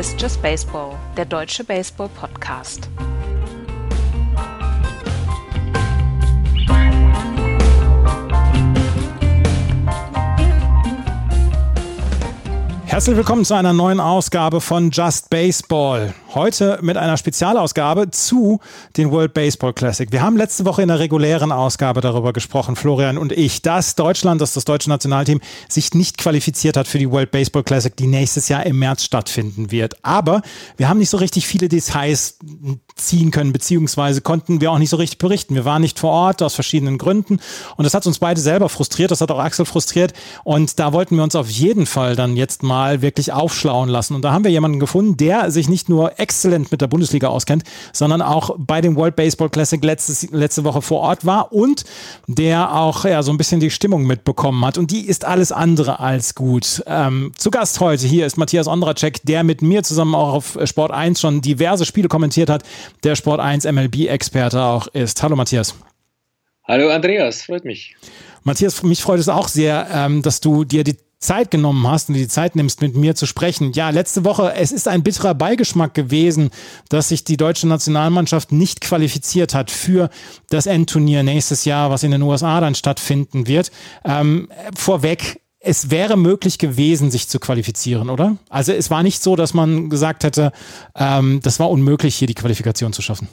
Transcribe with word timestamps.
Ist 0.00 0.18
Just 0.18 0.40
Baseball, 0.40 0.94
der 1.14 1.26
deutsche 1.26 1.62
Baseball-Podcast. 1.62 2.88
Herzlich 12.86 13.14
willkommen 13.14 13.44
zu 13.44 13.52
einer 13.52 13.74
neuen 13.74 14.00
Ausgabe 14.00 14.62
von 14.62 14.90
Just 14.90 15.28
Baseball. 15.28 16.14
Heute 16.32 16.78
mit 16.80 16.96
einer 16.96 17.16
Spezialausgabe 17.16 18.12
zu 18.12 18.60
den 18.96 19.10
World 19.10 19.34
Baseball 19.34 19.72
Classic. 19.72 20.12
Wir 20.12 20.22
haben 20.22 20.36
letzte 20.36 20.64
Woche 20.64 20.80
in 20.80 20.86
der 20.86 21.00
regulären 21.00 21.50
Ausgabe 21.50 22.00
darüber 22.00 22.32
gesprochen, 22.32 22.76
Florian 22.76 23.18
und 23.18 23.32
ich, 23.32 23.62
dass 23.62 23.96
Deutschland, 23.96 24.40
dass 24.40 24.52
das 24.52 24.64
deutsche 24.64 24.90
Nationalteam 24.90 25.40
sich 25.68 25.92
nicht 25.92 26.18
qualifiziert 26.18 26.76
hat 26.76 26.86
für 26.86 27.00
die 27.00 27.10
World 27.10 27.32
Baseball 27.32 27.64
Classic, 27.64 27.96
die 27.96 28.06
nächstes 28.06 28.48
Jahr 28.48 28.64
im 28.64 28.78
März 28.78 29.02
stattfinden 29.02 29.72
wird. 29.72 29.96
Aber 30.04 30.42
wir 30.76 30.88
haben 30.88 30.98
nicht 30.98 31.10
so 31.10 31.16
richtig 31.16 31.48
viele 31.48 31.68
Details 31.68 32.38
ziehen 32.94 33.32
können, 33.32 33.52
beziehungsweise 33.52 34.20
konnten 34.20 34.60
wir 34.60 34.70
auch 34.70 34.78
nicht 34.78 34.90
so 34.90 34.98
richtig 34.98 35.18
berichten. 35.18 35.56
Wir 35.56 35.64
waren 35.64 35.82
nicht 35.82 35.98
vor 35.98 36.12
Ort 36.12 36.42
aus 36.44 36.54
verschiedenen 36.54 36.96
Gründen 36.96 37.40
und 37.76 37.82
das 37.82 37.92
hat 37.92 38.06
uns 38.06 38.20
beide 38.20 38.40
selber 38.40 38.68
frustriert, 38.68 39.10
das 39.10 39.20
hat 39.20 39.32
auch 39.32 39.40
Axel 39.40 39.64
frustriert 39.64 40.12
und 40.44 40.78
da 40.78 40.92
wollten 40.92 41.16
wir 41.16 41.24
uns 41.24 41.34
auf 41.34 41.50
jeden 41.50 41.86
Fall 41.86 42.14
dann 42.14 42.36
jetzt 42.36 42.62
mal 42.62 43.02
wirklich 43.02 43.32
aufschlauen 43.32 43.88
lassen 43.88 44.14
und 44.14 44.22
da 44.22 44.30
haben 44.30 44.44
wir 44.44 44.52
jemanden 44.52 44.78
gefunden, 44.78 45.16
der 45.16 45.50
sich 45.50 45.68
nicht 45.68 45.88
nur 45.88 46.19
exzellent 46.20 46.70
mit 46.70 46.80
der 46.80 46.86
Bundesliga 46.86 47.28
auskennt, 47.28 47.64
sondern 47.92 48.22
auch 48.22 48.56
bei 48.58 48.80
dem 48.80 48.96
World 48.96 49.16
Baseball 49.16 49.50
Classic 49.50 49.82
letztes, 49.82 50.30
letzte 50.30 50.64
Woche 50.64 50.82
vor 50.82 51.00
Ort 51.00 51.24
war 51.24 51.52
und 51.52 51.84
der 52.26 52.74
auch 52.74 53.04
ja, 53.04 53.22
so 53.22 53.32
ein 53.32 53.38
bisschen 53.38 53.60
die 53.60 53.70
Stimmung 53.70 54.06
mitbekommen 54.06 54.64
hat. 54.64 54.78
Und 54.78 54.90
die 54.90 55.06
ist 55.06 55.24
alles 55.24 55.52
andere 55.52 56.00
als 56.00 56.34
gut. 56.34 56.82
Ähm, 56.86 57.32
zu 57.36 57.50
Gast 57.50 57.80
heute 57.80 58.06
hier 58.06 58.26
ist 58.26 58.36
Matthias 58.36 58.66
Ondracek, 58.66 59.20
der 59.24 59.44
mit 59.44 59.62
mir 59.62 59.82
zusammen 59.82 60.14
auch 60.14 60.34
auf 60.34 60.58
Sport 60.64 60.92
1 60.92 61.20
schon 61.20 61.40
diverse 61.40 61.84
Spiele 61.84 62.08
kommentiert 62.08 62.50
hat, 62.50 62.62
der 63.04 63.16
Sport 63.16 63.40
1 63.40 63.64
MLB-Experte 63.64 64.62
auch 64.62 64.86
ist. 64.88 65.22
Hallo 65.22 65.36
Matthias. 65.36 65.74
Hallo 66.64 66.90
Andreas, 66.90 67.42
freut 67.42 67.64
mich. 67.64 67.96
Matthias, 68.44 68.82
mich 68.82 69.02
freut 69.02 69.18
es 69.18 69.28
auch 69.28 69.48
sehr, 69.48 69.88
ähm, 69.92 70.22
dass 70.22 70.40
du 70.40 70.64
dir 70.64 70.84
die 70.84 70.96
Zeit 71.20 71.50
genommen 71.50 71.86
hast 71.86 72.08
und 72.08 72.14
die 72.14 72.28
Zeit 72.28 72.56
nimmst, 72.56 72.80
mit 72.80 72.96
mir 72.96 73.14
zu 73.14 73.26
sprechen. 73.26 73.72
Ja, 73.72 73.90
letzte 73.90 74.24
Woche, 74.24 74.54
es 74.56 74.72
ist 74.72 74.88
ein 74.88 75.02
bitterer 75.02 75.34
Beigeschmack 75.34 75.92
gewesen, 75.92 76.50
dass 76.88 77.10
sich 77.10 77.24
die 77.24 77.36
deutsche 77.36 77.68
Nationalmannschaft 77.68 78.52
nicht 78.52 78.80
qualifiziert 78.80 79.54
hat 79.54 79.70
für 79.70 80.08
das 80.48 80.66
Endturnier 80.66 81.22
nächstes 81.22 81.66
Jahr, 81.66 81.90
was 81.90 82.02
in 82.02 82.10
den 82.10 82.22
USA 82.22 82.60
dann 82.62 82.74
stattfinden 82.74 83.46
wird. 83.46 83.70
Ähm, 84.02 84.48
vorweg, 84.74 85.40
es 85.58 85.90
wäre 85.90 86.16
möglich 86.16 86.56
gewesen, 86.56 87.10
sich 87.10 87.28
zu 87.28 87.38
qualifizieren, 87.38 88.08
oder? 88.08 88.38
Also 88.48 88.72
es 88.72 88.90
war 88.90 89.02
nicht 89.02 89.22
so, 89.22 89.36
dass 89.36 89.52
man 89.52 89.90
gesagt 89.90 90.24
hätte, 90.24 90.52
ähm, 90.96 91.40
das 91.42 91.60
war 91.60 91.68
unmöglich, 91.68 92.16
hier 92.16 92.28
die 92.28 92.34
Qualifikation 92.34 92.94
zu 92.94 93.02
schaffen. 93.02 93.28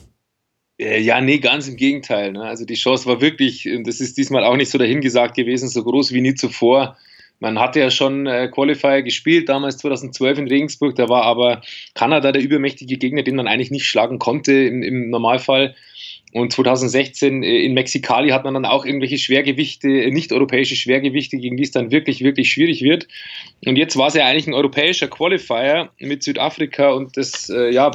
Äh, 0.78 1.02
ja, 1.02 1.22
nee, 1.22 1.38
ganz 1.38 1.70
im 1.70 1.78
Gegenteil. 1.78 2.34
Ne? 2.34 2.44
Also 2.44 2.66
die 2.66 2.76
Chance 2.76 3.06
war 3.06 3.22
wirklich, 3.22 3.68
das 3.86 4.02
ist 4.02 4.18
diesmal 4.18 4.44
auch 4.44 4.58
nicht 4.58 4.70
so 4.70 4.78
dahingesagt 4.78 5.38
gewesen, 5.38 5.70
so 5.70 5.86
groß 5.86 6.12
wie 6.12 6.20
nie 6.20 6.36
zuvor. 6.36 6.98
Man 7.40 7.60
hatte 7.60 7.80
ja 7.80 7.92
schon 7.92 8.26
äh, 8.26 8.48
Qualifier 8.48 9.04
gespielt, 9.04 9.50
damals 9.50 9.78
2012 9.78 10.40
in 10.40 10.48
Regensburg, 10.48 10.96
da 10.96 11.08
war 11.08 11.24
aber 11.24 11.62
Kanada 11.94 12.32
der 12.32 12.42
übermächtige 12.42 12.98
Gegner, 12.98 13.24
den 13.24 13.36
man 13.36 13.48
eigentlich 13.48 13.72
nicht 13.72 13.86
schlagen 13.86 14.18
konnte 14.18 14.54
im, 14.54 14.82
im 14.82 15.10
Normalfall. 15.10 15.76
Und 16.34 16.52
2016 16.52 17.44
äh, 17.44 17.60
in 17.60 17.74
Mexikali 17.74 18.30
hat 18.30 18.44
man 18.44 18.54
dann 18.54 18.66
auch 18.66 18.86
irgendwelche 18.86 19.18
Schwergewichte, 19.18 19.88
äh, 19.88 20.12
nicht-europäische 20.12 20.76
Schwergewichte, 20.76 21.38
gegen 21.38 21.58
die 21.58 21.64
es 21.64 21.72
dann 21.72 21.92
wirklich, 21.92 22.24
wirklich 22.24 22.52
schwierig 22.52 22.82
wird. 22.82 23.08
Und 23.66 23.78
jetzt 23.78 23.98
war 23.98 24.08
es 24.08 24.14
ja 24.14 24.26
eigentlich 24.26 24.48
ein 24.48 24.54
europäischer 24.54 25.08
Qualifier 25.08 25.90
mit 26.00 26.24
Südafrika 26.24 26.90
und 26.92 27.18
das, 27.18 27.50
äh, 27.50 27.72
ja, 27.72 27.92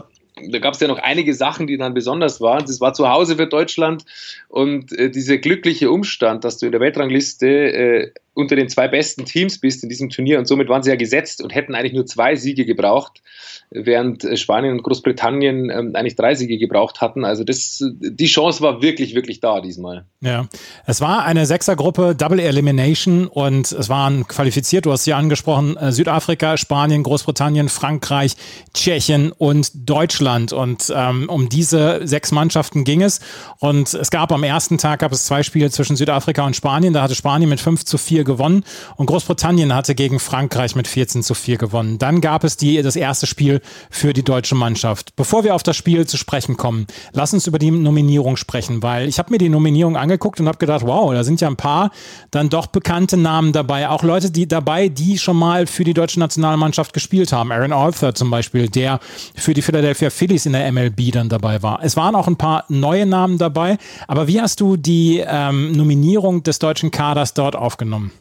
da 0.50 0.58
gab 0.58 0.74
es 0.74 0.80
ja 0.80 0.88
noch 0.88 0.98
einige 0.98 1.34
Sachen, 1.34 1.66
die 1.66 1.76
dann 1.76 1.94
besonders 1.94 2.40
waren. 2.40 2.64
Das 2.64 2.80
war 2.80 2.94
zu 2.94 3.08
Hause 3.08 3.36
für 3.36 3.46
Deutschland 3.46 4.04
und 4.48 4.92
äh, 4.98 5.10
dieser 5.10 5.36
glückliche 5.36 5.90
Umstand, 5.90 6.44
dass 6.44 6.58
du 6.58 6.66
in 6.66 6.72
der 6.72 6.80
Weltrangliste 6.80 7.46
äh, 7.46 8.12
unter 8.34 8.56
den 8.56 8.68
zwei 8.68 8.88
besten 8.88 9.26
Teams 9.26 9.58
bist 9.58 9.82
in 9.82 9.88
diesem 9.88 10.08
Turnier 10.08 10.38
und 10.38 10.46
somit 10.46 10.68
waren 10.68 10.82
sie 10.82 10.90
ja 10.90 10.96
gesetzt 10.96 11.42
und 11.42 11.54
hätten 11.54 11.74
eigentlich 11.74 11.92
nur 11.92 12.06
zwei 12.06 12.34
Siege 12.34 12.64
gebraucht, 12.64 13.22
während 13.70 14.24
äh, 14.24 14.36
Spanien 14.36 14.72
und 14.72 14.82
Großbritannien 14.82 15.70
ähm, 15.70 15.94
eigentlich 15.94 16.16
drei 16.16 16.34
Siege 16.34 16.56
gebraucht 16.56 17.00
hatten. 17.00 17.24
Also 17.24 17.44
das, 17.44 17.84
die 17.84 18.26
Chance 18.26 18.62
war 18.62 18.80
wirklich, 18.80 19.14
wirklich 19.14 19.40
da 19.40 19.60
diesmal. 19.60 20.06
Ja, 20.20 20.46
es 20.86 21.00
war 21.00 21.24
eine 21.24 21.44
Sechsergruppe, 21.44 22.14
Double 22.14 22.40
Elimination 22.40 23.26
und 23.26 23.70
es 23.70 23.88
waren 23.88 24.26
qualifiziert, 24.26 24.86
du 24.86 24.92
hast 24.92 25.04
sie 25.04 25.12
angesprochen, 25.12 25.76
äh, 25.76 25.92
Südafrika, 25.92 26.56
Spanien, 26.56 27.02
Großbritannien, 27.02 27.68
Frankreich, 27.68 28.36
Tschechien 28.72 29.32
und 29.32 29.70
Deutschland 29.74 30.54
und 30.54 30.92
ähm, 30.94 31.28
um 31.28 31.50
diese 31.50 32.06
sechs 32.06 32.32
Mannschaften 32.32 32.84
ging 32.84 33.02
es 33.02 33.20
und 33.58 33.92
es 33.92 34.10
gab 34.10 34.32
am 34.32 34.42
ersten 34.42 34.78
Tag 34.78 35.00
gab 35.00 35.12
es 35.12 35.26
zwei 35.26 35.42
Spiele 35.42 35.70
zwischen 35.70 35.96
Südafrika 35.96 36.46
und 36.46 36.56
Spanien, 36.56 36.94
da 36.94 37.02
hatte 37.02 37.14
Spanien 37.14 37.50
mit 37.50 37.60
5 37.60 37.84
zu 37.84 37.98
4 37.98 38.21
4 38.22 38.24
gewonnen 38.24 38.64
und 38.96 39.06
Großbritannien 39.06 39.74
hatte 39.74 39.94
gegen 39.94 40.18
Frankreich 40.18 40.74
mit 40.76 40.88
14 40.88 41.22
zu 41.22 41.34
4 41.34 41.58
gewonnen. 41.58 41.98
Dann 41.98 42.20
gab 42.20 42.44
es 42.44 42.56
die, 42.56 42.80
das 42.82 42.96
erste 42.96 43.26
Spiel 43.26 43.60
für 43.90 44.12
die 44.12 44.22
deutsche 44.22 44.54
Mannschaft. 44.54 45.14
Bevor 45.16 45.44
wir 45.44 45.54
auf 45.54 45.62
das 45.62 45.76
Spiel 45.76 46.06
zu 46.06 46.16
sprechen 46.16 46.56
kommen, 46.56 46.86
lass 47.12 47.32
uns 47.32 47.46
über 47.46 47.58
die 47.58 47.70
Nominierung 47.70 48.36
sprechen, 48.36 48.82
weil 48.82 49.08
ich 49.08 49.18
habe 49.18 49.30
mir 49.30 49.38
die 49.38 49.48
Nominierung 49.48 49.96
angeguckt 49.96 50.40
und 50.40 50.48
habe 50.48 50.58
gedacht, 50.58 50.86
wow, 50.86 51.12
da 51.12 51.24
sind 51.24 51.40
ja 51.40 51.48
ein 51.48 51.56
paar 51.56 51.90
dann 52.30 52.48
doch 52.48 52.66
bekannte 52.66 53.16
Namen 53.16 53.52
dabei, 53.52 53.88
auch 53.88 54.02
Leute 54.02 54.30
die 54.30 54.46
dabei, 54.46 54.88
die 54.88 55.18
schon 55.18 55.36
mal 55.36 55.66
für 55.66 55.84
die 55.84 55.94
deutsche 55.94 56.20
Nationalmannschaft 56.20 56.92
gespielt 56.92 57.32
haben. 57.32 57.52
Aaron 57.52 57.72
Arthur 57.72 58.14
zum 58.14 58.30
Beispiel, 58.30 58.68
der 58.68 59.00
für 59.34 59.54
die 59.54 59.62
Philadelphia 59.62 60.10
Phillies 60.10 60.46
in 60.46 60.52
der 60.52 60.70
MLB 60.70 61.12
dann 61.12 61.28
dabei 61.28 61.62
war. 61.62 61.80
Es 61.82 61.96
waren 61.96 62.14
auch 62.14 62.28
ein 62.28 62.36
paar 62.36 62.64
neue 62.68 63.06
Namen 63.06 63.38
dabei, 63.38 63.78
aber 64.06 64.28
wie 64.28 64.40
hast 64.40 64.60
du 64.60 64.76
die 64.76 65.22
ähm, 65.26 65.72
Nominierung 65.72 66.42
des 66.42 66.58
deutschen 66.58 66.90
Kaders 66.90 67.34
dort 67.34 67.56
aufgenommen? 67.56 68.11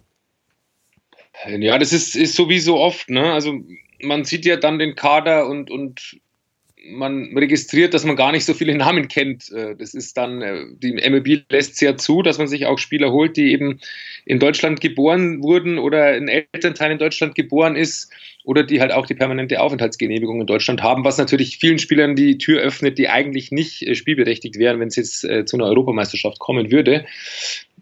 Ja, 1.45 1.77
das 1.77 1.93
ist, 1.93 2.15
ist 2.15 2.35
so 2.35 2.49
wie 2.49 2.59
so 2.59 2.77
oft. 2.77 3.09
Ne? 3.09 3.33
Also 3.33 3.59
man 4.01 4.25
sieht 4.25 4.45
ja 4.45 4.57
dann 4.57 4.79
den 4.79 4.95
Kader 4.95 5.47
und, 5.47 5.71
und 5.71 6.19
man 6.83 7.37
registriert, 7.37 7.93
dass 7.93 8.05
man 8.05 8.15
gar 8.15 8.31
nicht 8.31 8.45
so 8.45 8.53
viele 8.53 8.75
Namen 8.75 9.07
kennt. 9.07 9.51
Äh, 9.51 9.75
das 9.75 9.93
ist 9.93 10.17
dann, 10.17 10.41
äh, 10.41 10.65
die 10.81 10.93
MLB 10.93 11.43
lässt 11.49 11.77
sehr 11.77 11.97
zu, 11.97 12.21
dass 12.21 12.37
man 12.37 12.47
sich 12.47 12.65
auch 12.65 12.77
Spieler 12.77 13.11
holt, 13.11 13.37
die 13.37 13.51
eben 13.51 13.79
in 14.25 14.39
Deutschland 14.39 14.81
geboren 14.81 15.43
wurden 15.43 15.77
oder 15.77 16.05
ein 16.07 16.27
Elternteil 16.27 16.91
in 16.91 16.97
Deutschland 16.97 17.35
geboren 17.35 17.75
ist 17.75 18.11
oder 18.43 18.63
die 18.63 18.81
halt 18.81 18.91
auch 18.91 19.05
die 19.05 19.13
permanente 19.13 19.61
Aufenthaltsgenehmigung 19.61 20.41
in 20.41 20.47
Deutschland 20.47 20.81
haben, 20.81 21.05
was 21.05 21.17
natürlich 21.17 21.57
vielen 21.57 21.79
Spielern 21.79 22.15
die 22.15 22.37
Tür 22.37 22.61
öffnet, 22.61 22.97
die 22.97 23.09
eigentlich 23.09 23.51
nicht 23.51 23.83
äh, 23.83 23.93
spielberechtigt 23.93 24.57
wären, 24.57 24.79
wenn 24.79 24.87
es 24.87 24.95
jetzt 24.95 25.21
zu 25.21 25.57
einer 25.57 25.65
Europameisterschaft 25.65 26.39
kommen 26.39 26.71
würde. 26.71 27.05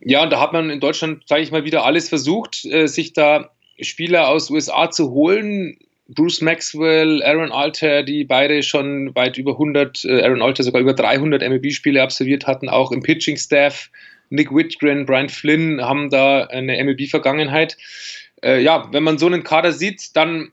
Ja, 0.02 0.24
und 0.24 0.32
da 0.32 0.40
hat 0.40 0.54
man 0.54 0.70
in 0.70 0.80
Deutschland, 0.80 1.24
sage 1.28 1.42
ich 1.42 1.52
mal, 1.52 1.66
wieder 1.66 1.86
alles 1.86 2.10
versucht, 2.10 2.56
sich 2.86 3.14
da 3.14 3.52
Spieler 3.82 4.28
aus 4.28 4.50
USA 4.50 4.90
zu 4.92 5.12
holen, 5.12 5.78
Bruce 6.10 6.42
Maxwell, 6.42 7.22
Aaron 7.24 7.52
Alter, 7.52 8.04
die 8.04 8.24
beide 8.24 8.64
schon 8.64 9.14
weit 9.16 9.38
über 9.38 9.52
100, 9.52 10.06
äh, 10.06 10.24
Aaron 10.24 10.42
Alter 10.42 10.64
sogar 10.64 10.82
über 10.82 10.94
300 10.94 11.42
MLB-Spiele 11.48 12.02
absolviert 12.02 12.48
hatten, 12.48 12.68
auch 12.68 12.92
im 12.92 13.02
Pitching-Staff. 13.02 13.90
Nick 14.32 14.54
Whitgren, 14.54 15.06
Brian 15.06 15.30
Flynn 15.30 15.82
haben 15.82 16.10
da 16.10 16.46
eine 16.46 16.84
MLB-Vergangenheit. 16.84 17.78
Äh, 18.44 18.62
ja, 18.62 18.88
wenn 18.92 19.04
man 19.04 19.18
so 19.18 19.28
einen 19.28 19.44
Kader 19.44 19.72
sieht, 19.72 20.16
dann 20.16 20.52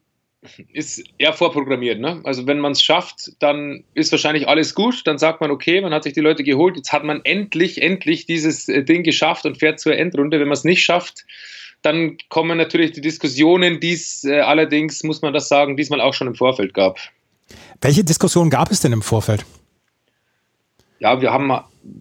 ist 0.73 1.03
er 1.19 1.33
vorprogrammiert. 1.33 1.99
Ne? 1.99 2.21
Also 2.25 2.47
wenn 2.47 2.61
man 2.61 2.73
es 2.73 2.83
schafft, 2.83 3.33
dann 3.41 3.85
ist 3.95 4.13
wahrscheinlich 4.13 4.49
alles 4.49 4.75
gut. 4.75 5.07
Dann 5.07 5.19
sagt 5.19 5.41
man, 5.41 5.51
okay, 5.51 5.81
man 5.81 5.93
hat 5.93 6.05
sich 6.05 6.13
die 6.13 6.21
Leute 6.21 6.45
geholt, 6.45 6.77
jetzt 6.77 6.93
hat 6.93 7.05
man 7.05 7.21
endlich, 7.25 7.83
endlich 7.83 8.27
dieses 8.27 8.69
äh, 8.69 8.85
Ding 8.85 9.03
geschafft 9.03 9.47
und 9.47 9.59
fährt 9.59 9.81
zur 9.81 9.97
Endrunde. 9.97 10.39
Wenn 10.39 10.49
man 10.49 10.57
es 10.57 10.65
nicht 10.65 10.85
schafft, 10.85 11.25
dann 11.83 12.17
kommen 12.29 12.59
natürlich 12.59 12.93
die 12.93 13.01
Diskussionen, 13.01 13.81
die 13.81 13.93
es 13.93 14.25
äh, 14.25 14.41
allerdings, 14.41 15.03
muss 15.03 15.23
man 15.23 15.33
das 15.33 15.49
sagen, 15.49 15.77
diesmal 15.77 16.01
auch 16.01 16.15
schon 16.15 16.27
im 16.27 16.35
Vorfeld 16.35 16.75
gab. 16.75 16.99
Welche 17.81 18.05
Diskussion 18.05 18.51
gab 18.51 18.71
es 18.71 18.81
denn 18.81 18.93
im 18.93 19.03
Vorfeld? 19.03 19.45
Ja, 20.99 21.21
wir 21.21 21.31
haben, 21.33 21.53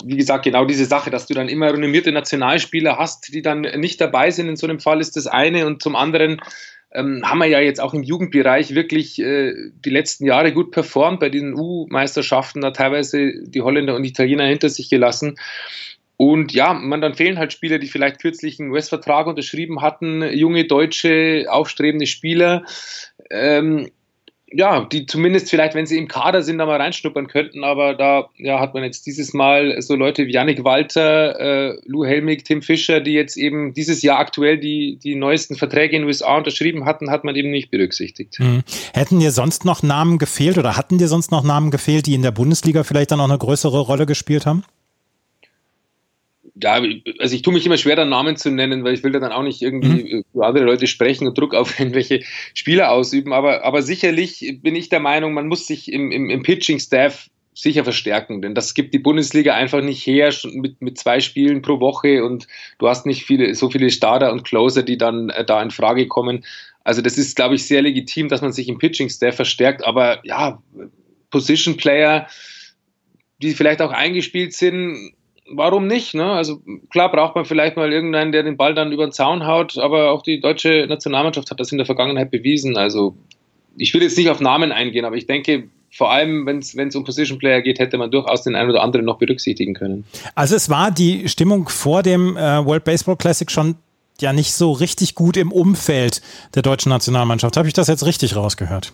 wie 0.03 0.17
gesagt, 0.17 0.45
genau 0.45 0.65
diese 0.65 0.85
Sache, 0.85 1.09
dass 1.09 1.27
du 1.27 1.33
dann 1.33 1.49
immer 1.49 1.73
renommierte 1.73 2.11
Nationalspieler 2.11 2.97
hast, 2.97 3.33
die 3.33 3.41
dann 3.41 3.61
nicht 3.61 3.99
dabei 3.99 4.31
sind. 4.31 4.47
In 4.47 4.55
so 4.55 4.67
einem 4.67 4.79
Fall 4.79 5.01
ist 5.01 5.17
das 5.17 5.27
eine. 5.27 5.67
Und 5.67 5.83
zum 5.83 5.95
anderen 5.95 6.41
ähm, 6.93 7.21
haben 7.25 7.39
wir 7.39 7.47
ja 7.47 7.59
jetzt 7.59 7.81
auch 7.81 7.93
im 7.93 8.03
Jugendbereich 8.03 8.73
wirklich 8.73 9.19
äh, 9.19 9.53
die 9.83 9.89
letzten 9.89 10.25
Jahre 10.25 10.53
gut 10.53 10.71
performt, 10.71 11.19
bei 11.19 11.29
den 11.29 11.53
U-Meisterschaften 11.53 12.61
da 12.61 12.71
teilweise 12.71 13.33
die 13.43 13.61
Holländer 13.61 13.95
und 13.95 14.05
Italiener 14.05 14.45
hinter 14.45 14.69
sich 14.69 14.89
gelassen. 14.89 15.35
Und 16.17 16.53
ja, 16.53 16.73
man, 16.73 17.01
dann 17.01 17.15
fehlen 17.15 17.37
halt 17.37 17.51
Spieler, 17.51 17.79
die 17.79 17.87
vielleicht 17.87 18.19
kürzlich 18.19 18.59
einen 18.59 18.71
US-Vertrag 18.71 19.27
unterschrieben 19.27 19.81
hatten, 19.81 20.21
junge 20.33 20.65
deutsche, 20.65 21.45
aufstrebende 21.49 22.07
Spieler. 22.07 22.63
Ähm, 23.29 23.89
ja, 24.57 24.85
die 24.85 25.05
zumindest 25.05 25.49
vielleicht, 25.49 25.75
wenn 25.75 25.85
sie 25.85 25.97
im 25.97 26.07
Kader 26.07 26.41
sind, 26.41 26.59
da 26.59 26.65
mal 26.65 26.79
reinschnuppern 26.79 27.27
könnten. 27.27 27.63
Aber 27.63 27.93
da 27.93 28.29
ja, 28.37 28.59
hat 28.59 28.73
man 28.73 28.83
jetzt 28.83 29.05
dieses 29.05 29.33
Mal 29.33 29.81
so 29.81 29.95
Leute 29.95 30.27
wie 30.27 30.31
Yannick 30.31 30.63
Walter, 30.63 31.39
äh, 31.39 31.77
Lou 31.85 32.05
Helmig, 32.05 32.45
Tim 32.45 32.61
Fischer, 32.61 33.01
die 33.01 33.13
jetzt 33.13 33.35
eben 33.37 33.73
dieses 33.73 34.01
Jahr 34.01 34.19
aktuell 34.19 34.57
die, 34.57 34.97
die 35.03 35.15
neuesten 35.15 35.55
Verträge 35.55 35.95
in 35.95 36.03
den 36.03 36.07
USA 36.07 36.37
unterschrieben 36.37 36.85
hatten, 36.85 37.09
hat 37.09 37.25
man 37.25 37.35
eben 37.35 37.51
nicht 37.51 37.71
berücksichtigt. 37.71 38.39
Mhm. 38.39 38.63
Hätten 38.93 39.19
dir 39.19 39.31
sonst 39.31 39.65
noch 39.65 39.83
Namen 39.83 40.19
gefehlt 40.19 40.57
oder 40.57 40.77
hatten 40.77 40.97
dir 40.97 41.07
sonst 41.07 41.31
noch 41.31 41.43
Namen 41.43 41.71
gefehlt, 41.71 42.05
die 42.05 42.13
in 42.13 42.21
der 42.21 42.31
Bundesliga 42.31 42.83
vielleicht 42.83 43.11
dann 43.11 43.19
auch 43.19 43.29
eine 43.29 43.37
größere 43.37 43.79
Rolle 43.79 44.05
gespielt 44.05 44.45
haben? 44.45 44.63
Ja, 46.61 46.81
also 47.19 47.35
ich 47.35 47.41
tue 47.41 47.53
mich 47.53 47.65
immer 47.65 47.77
schwer, 47.77 47.95
dann 47.95 48.09
Namen 48.09 48.37
zu 48.37 48.49
nennen, 48.49 48.83
weil 48.83 48.93
ich 48.93 49.03
will 49.03 49.11
da 49.11 49.19
dann 49.19 49.33
auch 49.33 49.43
nicht 49.43 49.61
irgendwie 49.61 50.15
mhm. 50.15 50.23
für 50.31 50.45
andere 50.45 50.63
Leute 50.63 50.87
sprechen 50.87 51.27
und 51.27 51.37
Druck 51.37 51.53
auf 51.53 51.79
irgendwelche 51.79 52.23
Spieler 52.53 52.91
ausüben. 52.91 53.33
Aber, 53.33 53.63
aber 53.65 53.81
sicherlich 53.81 54.59
bin 54.61 54.75
ich 54.75 54.89
der 54.89 55.01
Meinung, 55.01 55.33
man 55.33 55.47
muss 55.47 55.67
sich 55.67 55.91
im, 55.91 56.11
im, 56.11 56.29
im 56.29 56.43
Pitching-Staff 56.43 57.29
sicher 57.57 57.85
verstärken, 57.85 58.41
denn 58.41 58.53
das 58.53 58.73
gibt 58.73 58.93
die 58.93 58.99
Bundesliga 58.99 59.53
einfach 59.53 59.81
nicht 59.81 60.05
her 60.05 60.33
mit, 60.51 60.81
mit 60.81 60.97
zwei 60.97 61.21
Spielen 61.21 61.61
pro 61.61 61.79
Woche 61.79 62.23
und 62.23 62.47
du 62.79 62.89
hast 62.89 63.05
nicht 63.05 63.23
viele, 63.23 63.55
so 63.55 63.69
viele 63.69 63.89
Starter 63.91 64.33
und 64.33 64.43
Closer, 64.43 64.83
die 64.83 64.97
dann 64.97 65.29
äh, 65.29 65.45
da 65.45 65.61
in 65.61 65.71
Frage 65.71 66.07
kommen. 66.07 66.43
Also 66.83 67.01
das 67.01 67.17
ist, 67.17 67.35
glaube 67.35 67.55
ich, 67.55 67.65
sehr 67.65 67.81
legitim, 67.81 68.27
dass 68.27 68.41
man 68.41 68.51
sich 68.51 68.67
im 68.67 68.77
Pitching-Staff 68.77 69.35
verstärkt, 69.35 69.85
aber 69.85 70.19
ja, 70.25 70.61
Position-Player, 71.31 72.27
die 73.41 73.53
vielleicht 73.53 73.81
auch 73.81 73.91
eingespielt 73.91 74.53
sind, 74.53 75.13
warum 75.49 75.87
nicht? 75.87 76.13
Ne? 76.13 76.25
Also 76.25 76.61
klar 76.89 77.11
braucht 77.11 77.35
man 77.35 77.45
vielleicht 77.45 77.77
mal 77.77 77.91
irgendeinen, 77.91 78.31
der 78.31 78.43
den 78.43 78.57
Ball 78.57 78.73
dann 78.73 78.91
über 78.91 79.05
den 79.05 79.11
Zaun 79.11 79.45
haut, 79.45 79.77
aber 79.77 80.11
auch 80.11 80.21
die 80.21 80.39
deutsche 80.39 80.85
Nationalmannschaft 80.87 81.51
hat 81.51 81.59
das 81.59 81.71
in 81.71 81.77
der 81.77 81.85
Vergangenheit 81.85 82.31
bewiesen. 82.31 82.77
Also 82.77 83.15
ich 83.77 83.93
will 83.93 84.01
jetzt 84.01 84.17
nicht 84.17 84.29
auf 84.29 84.39
Namen 84.39 84.71
eingehen, 84.71 85.05
aber 85.05 85.15
ich 85.15 85.27
denke, 85.27 85.69
vor 85.91 86.11
allem, 86.11 86.45
wenn 86.45 86.59
es 86.59 86.95
um 86.95 87.03
Position 87.05 87.37
Player 87.37 87.61
geht, 87.61 87.79
hätte 87.79 87.97
man 87.97 88.11
durchaus 88.11 88.43
den 88.43 88.55
einen 88.55 88.69
oder 88.69 88.83
anderen 88.83 89.05
noch 89.05 89.17
berücksichtigen 89.17 89.73
können. 89.73 90.03
Also 90.33 90.55
es 90.55 90.69
war 90.69 90.91
die 90.91 91.29
Stimmung 91.29 91.69
vor 91.69 92.03
dem 92.03 92.35
äh, 92.35 92.65
World 92.65 92.83
Baseball 92.83 93.15
Classic 93.15 93.49
schon 93.49 93.75
ja 94.19 94.33
nicht 94.33 94.53
so 94.53 94.71
richtig 94.71 95.15
gut 95.15 95.37
im 95.37 95.51
Umfeld 95.51 96.21
der 96.53 96.63
deutschen 96.63 96.89
Nationalmannschaft. 96.89 97.57
Habe 97.57 97.67
ich 97.67 97.73
das 97.73 97.87
jetzt 97.87 98.05
richtig 98.05 98.35
rausgehört? 98.35 98.93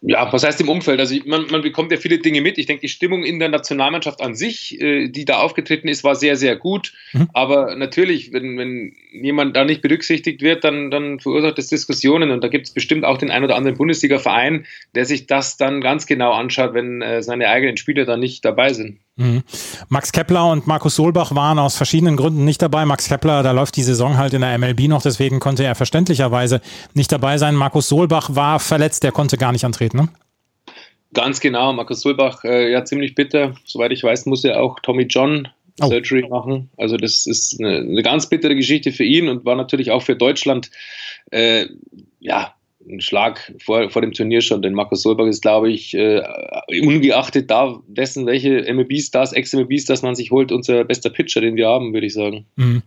Ja, 0.00 0.32
was 0.32 0.44
heißt 0.44 0.60
im 0.60 0.68
Umfeld? 0.68 1.00
Also 1.00 1.16
man, 1.26 1.46
man 1.50 1.62
bekommt 1.62 1.90
ja 1.90 1.98
viele 1.98 2.18
Dinge 2.18 2.40
mit. 2.40 2.56
Ich 2.56 2.66
denke, 2.66 2.82
die 2.82 2.88
Stimmung 2.88 3.24
in 3.24 3.40
der 3.40 3.48
Nationalmannschaft 3.48 4.20
an 4.20 4.36
sich, 4.36 4.80
äh, 4.80 5.08
die 5.08 5.24
da 5.24 5.38
aufgetreten 5.38 5.88
ist, 5.88 6.04
war 6.04 6.14
sehr, 6.14 6.36
sehr 6.36 6.54
gut. 6.54 6.92
Mhm. 7.12 7.28
Aber 7.34 7.74
natürlich, 7.74 8.32
wenn, 8.32 8.56
wenn 8.56 8.94
jemand 9.10 9.56
da 9.56 9.64
nicht 9.64 9.82
berücksichtigt 9.82 10.40
wird, 10.40 10.62
dann, 10.62 10.92
dann 10.92 11.18
verursacht 11.18 11.58
das 11.58 11.66
Diskussionen. 11.66 12.30
Und 12.30 12.44
da 12.44 12.48
gibt 12.48 12.68
es 12.68 12.72
bestimmt 12.72 13.04
auch 13.04 13.18
den 13.18 13.32
einen 13.32 13.46
oder 13.46 13.56
anderen 13.56 13.76
Bundesliga-Verein, 13.76 14.66
der 14.94 15.04
sich 15.04 15.26
das 15.26 15.56
dann 15.56 15.80
ganz 15.80 16.06
genau 16.06 16.32
anschaut, 16.32 16.74
wenn 16.74 17.02
äh, 17.02 17.20
seine 17.20 17.48
eigenen 17.48 17.76
Spieler 17.76 18.04
da 18.04 18.16
nicht 18.16 18.44
dabei 18.44 18.72
sind. 18.72 19.00
Mhm. 19.18 19.42
Max 19.88 20.12
Kepler 20.12 20.50
und 20.50 20.66
Markus 20.68 20.94
Solbach 20.94 21.34
waren 21.34 21.58
aus 21.58 21.76
verschiedenen 21.76 22.16
Gründen 22.16 22.44
nicht 22.44 22.62
dabei. 22.62 22.86
Max 22.86 23.08
Kepler, 23.08 23.42
da 23.42 23.50
läuft 23.50 23.76
die 23.76 23.82
Saison 23.82 24.16
halt 24.16 24.32
in 24.32 24.40
der 24.40 24.56
MLB 24.56 24.88
noch, 24.88 25.02
deswegen 25.02 25.40
konnte 25.40 25.64
er 25.64 25.74
verständlicherweise 25.74 26.60
nicht 26.94 27.10
dabei 27.10 27.36
sein. 27.36 27.56
Markus 27.56 27.88
Solbach 27.88 28.34
war 28.34 28.60
verletzt, 28.60 29.02
der 29.02 29.12
konnte 29.12 29.36
gar 29.36 29.52
nicht 29.52 29.64
antreten, 29.64 29.98
ne? 29.98 30.08
Ganz 31.14 31.40
genau, 31.40 31.72
Markus 31.72 32.02
Solbach, 32.02 32.44
äh, 32.44 32.70
ja, 32.70 32.84
ziemlich 32.84 33.14
bitter. 33.14 33.54
Soweit 33.64 33.92
ich 33.92 34.04
weiß, 34.04 34.26
muss 34.26 34.44
er 34.44 34.60
auch 34.60 34.78
Tommy 34.80 35.04
John 35.04 35.48
oh. 35.80 35.86
Surgery 35.88 36.28
machen. 36.28 36.70
Also, 36.76 36.96
das 36.96 37.26
ist 37.26 37.58
eine, 37.58 37.78
eine, 37.78 38.02
ganz 38.02 38.28
bittere 38.28 38.54
Geschichte 38.54 38.92
für 38.92 39.04
ihn 39.04 39.28
und 39.28 39.44
war 39.44 39.56
natürlich 39.56 39.90
auch 39.90 40.02
für 40.02 40.16
Deutschland, 40.16 40.70
äh, 41.30 41.66
ja, 42.20 42.54
ein 42.90 43.00
Schlag 43.00 43.52
vor, 43.64 43.90
vor 43.90 44.02
dem 44.02 44.12
Turnier 44.12 44.40
schon, 44.40 44.62
denn 44.62 44.74
Markus 44.74 45.02
Solberg 45.02 45.28
ist, 45.28 45.42
glaube 45.42 45.70
ich, 45.70 45.94
äh, 45.94 46.22
ungeachtet 46.82 47.50
da 47.50 47.80
dessen, 47.86 48.26
welche 48.26 48.72
MLB-Stars, 48.72 49.32
Ex-MLB-Stars 49.32 50.02
man 50.02 50.14
sich 50.14 50.30
holt, 50.30 50.52
unser 50.52 50.84
bester 50.84 51.10
Pitcher, 51.10 51.40
den 51.40 51.56
wir 51.56 51.68
haben, 51.68 51.92
würde 51.92 52.06
ich 52.06 52.14
sagen. 52.14 52.46
Mhm. 52.56 52.82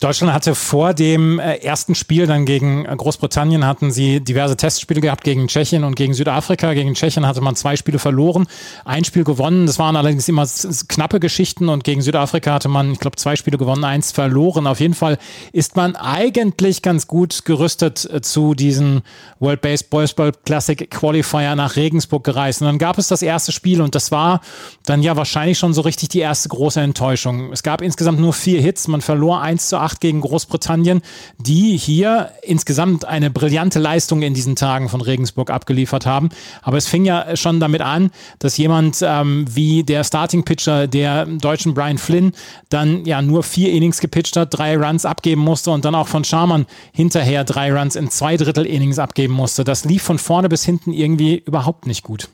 Deutschland 0.00 0.32
hatte 0.32 0.54
vor 0.54 0.94
dem 0.94 1.38
äh, 1.38 1.56
ersten 1.56 1.94
Spiel 1.94 2.26
dann 2.26 2.46
gegen 2.46 2.86
äh, 2.86 2.96
Großbritannien 2.96 3.66
hatten 3.66 3.90
sie 3.90 4.20
diverse 4.22 4.56
Testspiele 4.56 5.02
gehabt 5.02 5.24
gegen 5.24 5.46
Tschechien 5.46 5.84
und 5.84 5.94
gegen 5.94 6.14
Südafrika. 6.14 6.72
Gegen 6.72 6.94
Tschechien 6.94 7.26
hatte 7.26 7.42
man 7.42 7.54
zwei 7.54 7.76
Spiele 7.76 7.98
verloren, 7.98 8.46
ein 8.86 9.04
Spiel 9.04 9.24
gewonnen. 9.24 9.66
Das 9.66 9.78
waren 9.78 9.96
allerdings 9.96 10.26
immer 10.26 10.46
knappe 10.88 11.20
Geschichten 11.20 11.68
und 11.68 11.84
gegen 11.84 12.00
Südafrika 12.00 12.54
hatte 12.54 12.70
man, 12.70 12.92
ich 12.92 12.98
glaube, 12.98 13.16
zwei 13.16 13.36
Spiele 13.36 13.58
gewonnen, 13.58 13.84
eins 13.84 14.10
verloren. 14.10 14.66
Auf 14.66 14.80
jeden 14.80 14.94
Fall 14.94 15.18
ist 15.52 15.76
man 15.76 15.94
eigentlich 15.96 16.80
ganz 16.80 17.06
gut 17.06 17.44
gerüstet 17.44 18.08
äh, 18.10 18.22
zu 18.22 18.54
diesem 18.54 19.02
World 19.38 19.60
Baseball 19.60 20.32
Classic 20.46 20.90
Qualifier 20.90 21.56
nach 21.56 21.76
Regensburg 21.76 22.24
gereist. 22.24 22.62
Und 22.62 22.68
dann 22.68 22.78
gab 22.78 22.96
es 22.96 23.08
das 23.08 23.20
erste 23.20 23.52
Spiel 23.52 23.82
und 23.82 23.94
das 23.94 24.10
war 24.10 24.40
dann 24.86 25.02
ja 25.02 25.16
wahrscheinlich 25.16 25.58
schon 25.58 25.74
so 25.74 25.82
richtig 25.82 26.08
die 26.08 26.20
erste 26.20 26.48
große 26.48 26.80
Enttäuschung. 26.80 27.52
Es 27.52 27.62
gab 27.62 27.82
insgesamt 27.82 28.18
nur 28.18 28.32
vier 28.32 28.62
Hits, 28.62 28.88
man 28.88 29.02
verlor 29.02 29.42
eins 29.42 29.68
zu 29.68 29.76
acht 29.76 29.89
8 29.90 30.00
gegen 30.00 30.20
Großbritannien, 30.20 31.02
die 31.38 31.76
hier 31.76 32.30
insgesamt 32.42 33.04
eine 33.04 33.30
brillante 33.30 33.78
Leistung 33.78 34.22
in 34.22 34.34
diesen 34.34 34.56
Tagen 34.56 34.88
von 34.88 35.00
Regensburg 35.00 35.50
abgeliefert 35.50 36.06
haben. 36.06 36.30
Aber 36.62 36.76
es 36.76 36.86
fing 36.86 37.04
ja 37.04 37.36
schon 37.36 37.60
damit 37.60 37.80
an, 37.80 38.10
dass 38.38 38.56
jemand 38.56 38.98
ähm, 39.02 39.46
wie 39.48 39.82
der 39.82 40.04
Starting 40.04 40.44
Pitcher 40.44 40.86
der 40.86 41.26
deutschen 41.26 41.74
Brian 41.74 41.98
Flynn 41.98 42.32
dann 42.68 43.04
ja 43.04 43.22
nur 43.22 43.42
vier 43.42 43.72
Innings 43.72 44.00
gepitcht 44.00 44.36
hat, 44.36 44.56
drei 44.56 44.76
Runs 44.76 45.04
abgeben 45.04 45.40
musste 45.40 45.70
und 45.70 45.84
dann 45.84 45.94
auch 45.94 46.08
von 46.08 46.24
Sharman 46.24 46.66
hinterher 46.92 47.44
drei 47.44 47.72
Runs 47.72 47.96
in 47.96 48.10
zwei 48.10 48.36
Drittel 48.36 48.66
Innings 48.66 48.98
abgeben 48.98 49.34
musste. 49.34 49.64
Das 49.64 49.84
lief 49.84 50.02
von 50.02 50.18
vorne 50.18 50.48
bis 50.48 50.64
hinten 50.64 50.92
irgendwie 50.92 51.42
überhaupt 51.44 51.86
nicht 51.86 52.02
gut. 52.02 52.28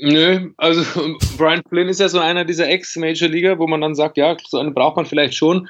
Nö, 0.00 0.50
also 0.56 0.82
Brian 1.38 1.62
Flynn 1.68 1.88
ist 1.88 2.00
ja 2.00 2.08
so 2.08 2.20
einer 2.20 2.44
dieser 2.44 2.68
Ex-Major-Liga, 2.68 3.58
wo 3.58 3.66
man 3.66 3.80
dann 3.80 3.94
sagt, 3.94 4.16
ja, 4.16 4.36
so 4.46 4.58
einen 4.58 4.74
braucht 4.74 4.96
man 4.96 5.06
vielleicht 5.06 5.34
schon 5.34 5.68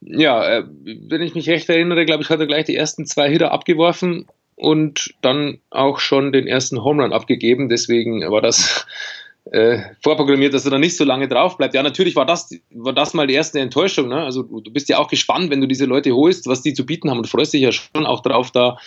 ja, 0.00 0.58
äh, 0.58 0.64
wenn 0.84 1.22
ich 1.22 1.34
mich 1.34 1.48
recht 1.48 1.68
erinnere, 1.68 2.04
glaube 2.06 2.22
ich, 2.22 2.30
hat 2.30 2.40
er 2.40 2.46
gleich 2.46 2.64
die 2.64 2.76
ersten 2.76 3.06
zwei 3.06 3.30
Hitter 3.30 3.52
abgeworfen 3.52 4.26
und 4.56 5.14
dann 5.22 5.58
auch 5.70 6.00
schon 6.00 6.32
den 6.32 6.46
ersten 6.46 6.82
Home 6.82 7.02
Run 7.02 7.12
abgegeben. 7.12 7.68
Deswegen 7.68 8.20
war 8.30 8.40
das 8.40 8.86
äh, 9.52 9.78
vorprogrammiert, 10.02 10.54
dass 10.54 10.64
er 10.64 10.70
dann 10.70 10.80
nicht 10.80 10.96
so 10.96 11.04
lange 11.04 11.28
drauf 11.28 11.58
bleibt. 11.58 11.74
Ja, 11.74 11.82
natürlich 11.82 12.16
war 12.16 12.24
das, 12.24 12.50
war 12.70 12.94
das 12.94 13.12
mal 13.12 13.26
die 13.26 13.34
erste 13.34 13.60
Enttäuschung. 13.60 14.08
Ne? 14.08 14.22
Also 14.22 14.42
du 14.42 14.70
bist 14.70 14.88
ja 14.88 14.98
auch 14.98 15.08
gespannt, 15.08 15.50
wenn 15.50 15.60
du 15.60 15.66
diese 15.66 15.84
Leute 15.84 16.14
holst, 16.14 16.46
was 16.46 16.62
die 16.62 16.72
zu 16.72 16.86
bieten 16.86 17.10
haben 17.10 17.18
und 17.18 17.28
freust 17.28 17.52
dich 17.52 17.62
ja 17.62 17.72
schon 17.72 18.06
auch 18.06 18.20
drauf, 18.20 18.50
da 18.50 18.78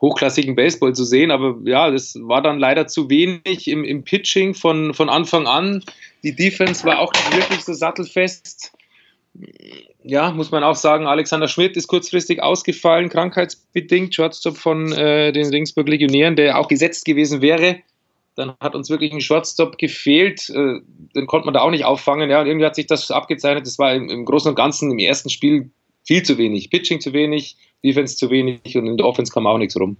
hochklassigen 0.00 0.54
Baseball 0.54 0.94
zu 0.94 1.04
sehen. 1.04 1.32
Aber 1.32 1.56
ja, 1.64 1.90
das 1.90 2.16
war 2.20 2.42
dann 2.42 2.60
leider 2.60 2.86
zu 2.86 3.10
wenig 3.10 3.66
im, 3.66 3.84
im 3.84 4.04
Pitching 4.04 4.54
von, 4.54 4.94
von 4.94 5.08
Anfang 5.08 5.48
an. 5.48 5.82
Die 6.22 6.34
Defense 6.34 6.84
war 6.84 7.00
auch 7.00 7.12
nicht 7.12 7.36
wirklich 7.36 7.64
so 7.64 7.72
sattelfest 7.72 8.72
ja, 10.02 10.30
muss 10.32 10.50
man 10.50 10.64
auch 10.64 10.76
sagen, 10.76 11.06
Alexander 11.06 11.48
Schmidt 11.48 11.76
ist 11.76 11.88
kurzfristig 11.88 12.42
ausgefallen, 12.42 13.08
krankheitsbedingt, 13.08 14.14
Shortstop 14.14 14.56
von 14.56 14.92
äh, 14.92 15.32
den 15.32 15.48
Ringsburg 15.48 15.88
Legionären, 15.88 16.36
der 16.36 16.58
auch 16.58 16.68
gesetzt 16.68 17.04
gewesen 17.04 17.42
wäre. 17.42 17.80
Dann 18.34 18.54
hat 18.60 18.74
uns 18.74 18.88
wirklich 18.88 19.12
ein 19.12 19.20
Shortstop 19.20 19.76
gefehlt, 19.76 20.48
äh, 20.50 20.80
den 21.14 21.26
konnte 21.26 21.46
man 21.46 21.54
da 21.54 21.60
auch 21.60 21.70
nicht 21.70 21.84
auffangen. 21.84 22.30
Ja, 22.30 22.40
und 22.40 22.46
irgendwie 22.46 22.66
hat 22.66 22.76
sich 22.76 22.86
das 22.86 23.10
abgezeichnet. 23.10 23.66
Das 23.66 23.78
war 23.78 23.94
im, 23.94 24.08
im 24.08 24.24
Großen 24.24 24.48
und 24.48 24.54
Ganzen 24.54 24.90
im 24.90 24.98
ersten 24.98 25.28
Spiel 25.28 25.70
viel 26.04 26.22
zu 26.22 26.38
wenig. 26.38 26.70
Pitching 26.70 27.00
zu 27.00 27.12
wenig, 27.12 27.56
Defense 27.84 28.16
zu 28.16 28.30
wenig 28.30 28.76
und 28.76 28.86
in 28.86 28.96
der 28.96 29.06
Offense 29.06 29.32
kam 29.32 29.46
auch 29.46 29.58
nichts 29.58 29.78
rum. 29.78 29.96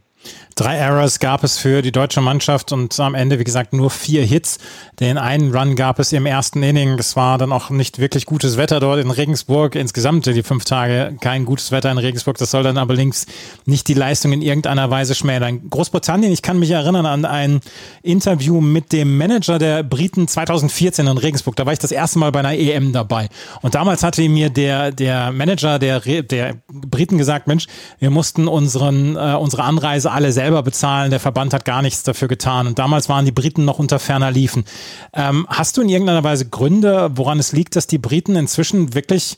Drei 0.55 0.77
Errors 0.77 1.21
gab 1.21 1.43
es 1.43 1.57
für 1.57 1.81
die 1.81 1.93
deutsche 1.93 2.21
Mannschaft 2.21 2.73
und 2.73 2.99
am 3.01 3.15
Ende, 3.15 3.39
wie 3.39 3.45
gesagt, 3.45 3.73
nur 3.73 3.89
vier 3.89 4.23
Hits. 4.23 4.59
Den 4.99 5.17
einen 5.17 5.57
Run 5.57 5.75
gab 5.75 5.99
es 5.99 6.13
im 6.13 6.27
ersten 6.27 6.63
Inning. 6.63 6.99
Es 6.99 7.17
war 7.17 7.39
dann 7.39 7.51
auch 7.51 7.71
nicht 7.71 7.99
wirklich 7.99 8.27
gutes 8.27 8.59
Wetter 8.59 8.79
dort 8.79 9.01
in 9.01 9.11
Regensburg. 9.11 9.75
Insgesamt 9.75 10.27
die 10.27 10.43
fünf 10.43 10.67
Tage 10.67 11.17
kein 11.23 11.47
gutes 11.47 11.73
Wetter 11.73 11.91
in 11.91 11.97
Regensburg. 11.97 12.37
Das 12.37 12.51
soll 12.51 12.63
dann 12.63 12.77
aber 12.77 12.93
links 12.93 13.25
nicht 13.65 13.89
die 13.89 13.95
Leistung 13.95 14.33
in 14.33 14.43
irgendeiner 14.43 14.91
Weise 14.91 15.15
schmälern. 15.15 15.71
Großbritannien, 15.71 16.31
ich 16.31 16.43
kann 16.43 16.59
mich 16.59 16.73
erinnern 16.73 17.07
an 17.07 17.25
ein 17.25 17.61
Interview 18.03 18.61
mit 18.61 18.93
dem 18.93 19.17
Manager 19.17 19.59
der 19.59 19.83
Briten 19.83 20.29
2014 20.29 21.07
in 21.07 21.17
Regensburg. 21.17 21.57
Da 21.57 21.65
war 21.65 21.73
ich 21.73 21.79
das 21.79 21.93
erste 21.93 22.19
Mal 22.19 22.33
bei 22.33 22.41
einer 22.41 22.53
EM 22.53 22.93
dabei. 22.93 23.31
Und 23.63 23.75
damals 23.75 24.03
hatte 24.03 24.29
mir 24.29 24.51
der, 24.51 24.93
der 24.93 25.33
Manager 25.33 25.79
der, 25.79 26.01
der 26.01 26.57
Briten 26.69 27.17
gesagt, 27.17 27.47
Mensch, 27.47 27.67
wir 27.99 28.11
mussten 28.11 28.49
unseren, 28.49 29.17
äh, 29.17 29.37
unsere 29.39 29.65
Anreise 29.65 30.11
alle 30.11 30.33
selber 30.33 30.62
bezahlen. 30.62 31.11
Der 31.11 31.21
Verband 31.21 31.53
hat 31.53 31.65
gar 31.65 31.83
nichts 31.83 32.03
dafür 32.03 32.29
getan. 32.29 32.67
Und 32.67 32.79
damals 32.79 33.09
waren 33.09 33.25
die 33.25 33.33
Briten 33.33 33.65
noch 33.65 33.79
unter 33.79 33.99
ferner 33.99 34.31
Liefen. 34.31 34.65
Ähm, 35.12 35.47
hast 35.49 35.77
du 35.77 35.83
in 35.83 35.89
irgendeiner 35.89 36.25
Weise 36.25 36.49
Gründe, 36.49 37.11
woran 37.15 37.39
es 37.39 37.53
liegt, 37.53 37.77
dass 37.77 37.87
die 37.87 37.99
Briten 37.99 38.37
inzwischen 38.37 38.95
wirklich 38.95 39.37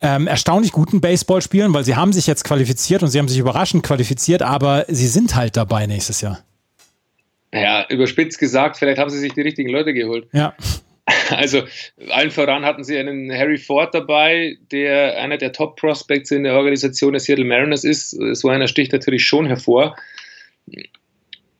ähm, 0.00 0.26
erstaunlich 0.26 0.72
guten 0.72 1.00
Baseball 1.00 1.42
spielen? 1.42 1.72
Weil 1.74 1.84
sie 1.84 1.96
haben 1.96 2.12
sich 2.12 2.26
jetzt 2.26 2.44
qualifiziert 2.44 3.02
und 3.02 3.08
sie 3.08 3.18
haben 3.18 3.28
sich 3.28 3.38
überraschend 3.38 3.82
qualifiziert, 3.82 4.42
aber 4.42 4.84
sie 4.88 5.08
sind 5.08 5.34
halt 5.34 5.56
dabei 5.56 5.86
nächstes 5.86 6.20
Jahr. 6.20 6.40
Ja, 7.52 7.86
überspitzt 7.88 8.38
gesagt, 8.38 8.76
vielleicht 8.76 8.98
haben 8.98 9.10
sie 9.10 9.18
sich 9.18 9.32
die 9.32 9.42
richtigen 9.42 9.70
Leute 9.70 9.94
geholt. 9.94 10.26
Ja. 10.32 10.54
Also 11.30 11.64
allen 12.10 12.30
voran 12.30 12.64
hatten 12.64 12.82
sie 12.82 12.96
einen 12.96 13.30
Harry 13.30 13.58
Ford 13.58 13.94
dabei, 13.94 14.56
der 14.72 15.18
einer 15.18 15.36
der 15.36 15.52
Top-Prospects 15.52 16.30
in 16.30 16.44
der 16.44 16.54
Organisation 16.54 17.12
der 17.12 17.20
Seattle 17.20 17.44
Mariners 17.44 17.84
ist. 17.84 18.10
So 18.10 18.48
einer 18.48 18.68
sticht 18.68 18.92
natürlich 18.92 19.26
schon 19.26 19.46
hervor. 19.46 19.96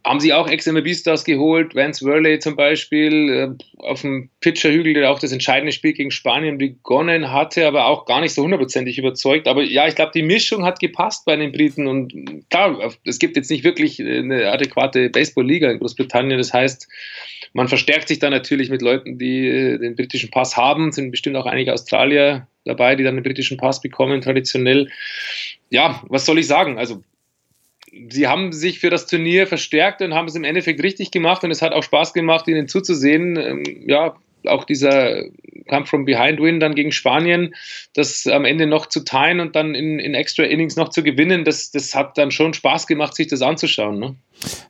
Haben 0.04 0.20
sie 0.20 0.34
auch 0.34 0.48
Ex-MLB-Stars 0.48 1.24
geholt, 1.24 1.74
Vance 1.74 2.04
Worley 2.04 2.38
zum 2.38 2.56
Beispiel, 2.56 3.56
äh, 3.58 3.82
auf 3.82 4.02
dem 4.02 4.28
Pitcherhügel, 4.40 4.92
der 4.92 5.10
auch 5.10 5.18
das 5.18 5.32
entscheidende 5.32 5.72
Spiel 5.72 5.94
gegen 5.94 6.10
Spanien 6.10 6.58
begonnen 6.58 7.32
hatte, 7.32 7.66
aber 7.66 7.86
auch 7.86 8.04
gar 8.04 8.20
nicht 8.20 8.34
so 8.34 8.42
hundertprozentig 8.42 8.98
überzeugt. 8.98 9.48
Aber 9.48 9.62
ja, 9.62 9.88
ich 9.88 9.94
glaube, 9.94 10.12
die 10.14 10.22
Mischung 10.22 10.64
hat 10.64 10.78
gepasst 10.78 11.24
bei 11.24 11.36
den 11.36 11.52
Briten 11.52 11.86
und 11.86 12.12
klar, 12.50 12.92
es 13.04 13.18
gibt 13.18 13.36
jetzt 13.36 13.50
nicht 13.50 13.64
wirklich 13.64 13.98
eine 14.00 14.50
adäquate 14.50 15.08
Baseball-Liga 15.08 15.70
in 15.70 15.78
Großbritannien. 15.78 16.36
Das 16.36 16.52
heißt, 16.52 16.86
man 17.54 17.68
verstärkt 17.68 18.08
sich 18.08 18.18
da 18.18 18.28
natürlich 18.28 18.68
mit 18.68 18.82
Leuten, 18.82 19.16
die 19.16 19.48
äh, 19.48 19.78
den 19.78 19.96
britischen 19.96 20.30
Pass 20.30 20.56
haben, 20.56 20.92
sind 20.92 21.12
bestimmt 21.12 21.36
auch 21.36 21.46
einige 21.46 21.72
Australier 21.72 22.46
dabei, 22.66 22.94
die 22.94 23.04
dann 23.04 23.14
den 23.14 23.24
britischen 23.24 23.56
Pass 23.56 23.80
bekommen, 23.80 24.20
traditionell. 24.20 24.90
Ja, 25.70 26.02
was 26.08 26.26
soll 26.26 26.38
ich 26.38 26.46
sagen? 26.46 26.78
Also 26.78 27.02
sie 28.08 28.26
haben 28.26 28.52
sich 28.52 28.80
für 28.80 28.90
das 28.90 29.06
Turnier 29.06 29.46
verstärkt 29.46 30.02
und 30.02 30.14
haben 30.14 30.28
es 30.28 30.34
im 30.34 30.44
Endeffekt 30.44 30.82
richtig 30.82 31.10
gemacht 31.10 31.44
und 31.44 31.50
es 31.50 31.62
hat 31.62 31.72
auch 31.72 31.82
Spaß 31.82 32.12
gemacht, 32.12 32.48
ihnen 32.48 32.68
zuzusehen. 32.68 33.36
Ähm, 33.36 33.62
ja, 33.86 34.16
auch 34.46 34.64
dieser 34.64 35.24
Kampf 35.68 35.88
from 35.88 36.04
Behind 36.04 36.40
Win 36.40 36.60
dann 36.60 36.74
gegen 36.74 36.92
Spanien, 36.92 37.54
das 37.94 38.26
am 38.26 38.44
Ende 38.44 38.66
noch 38.66 38.86
zu 38.86 39.04
teilen 39.04 39.40
und 39.40 39.56
dann 39.56 39.74
in, 39.74 39.98
in 39.98 40.14
Extra 40.14 40.44
Innings 40.44 40.76
noch 40.76 40.90
zu 40.90 41.02
gewinnen, 41.02 41.44
das, 41.44 41.70
das 41.70 41.94
hat 41.94 42.18
dann 42.18 42.30
schon 42.30 42.52
Spaß 42.52 42.86
gemacht, 42.86 43.14
sich 43.14 43.28
das 43.28 43.42
anzuschauen. 43.42 43.98
Ne? 43.98 44.16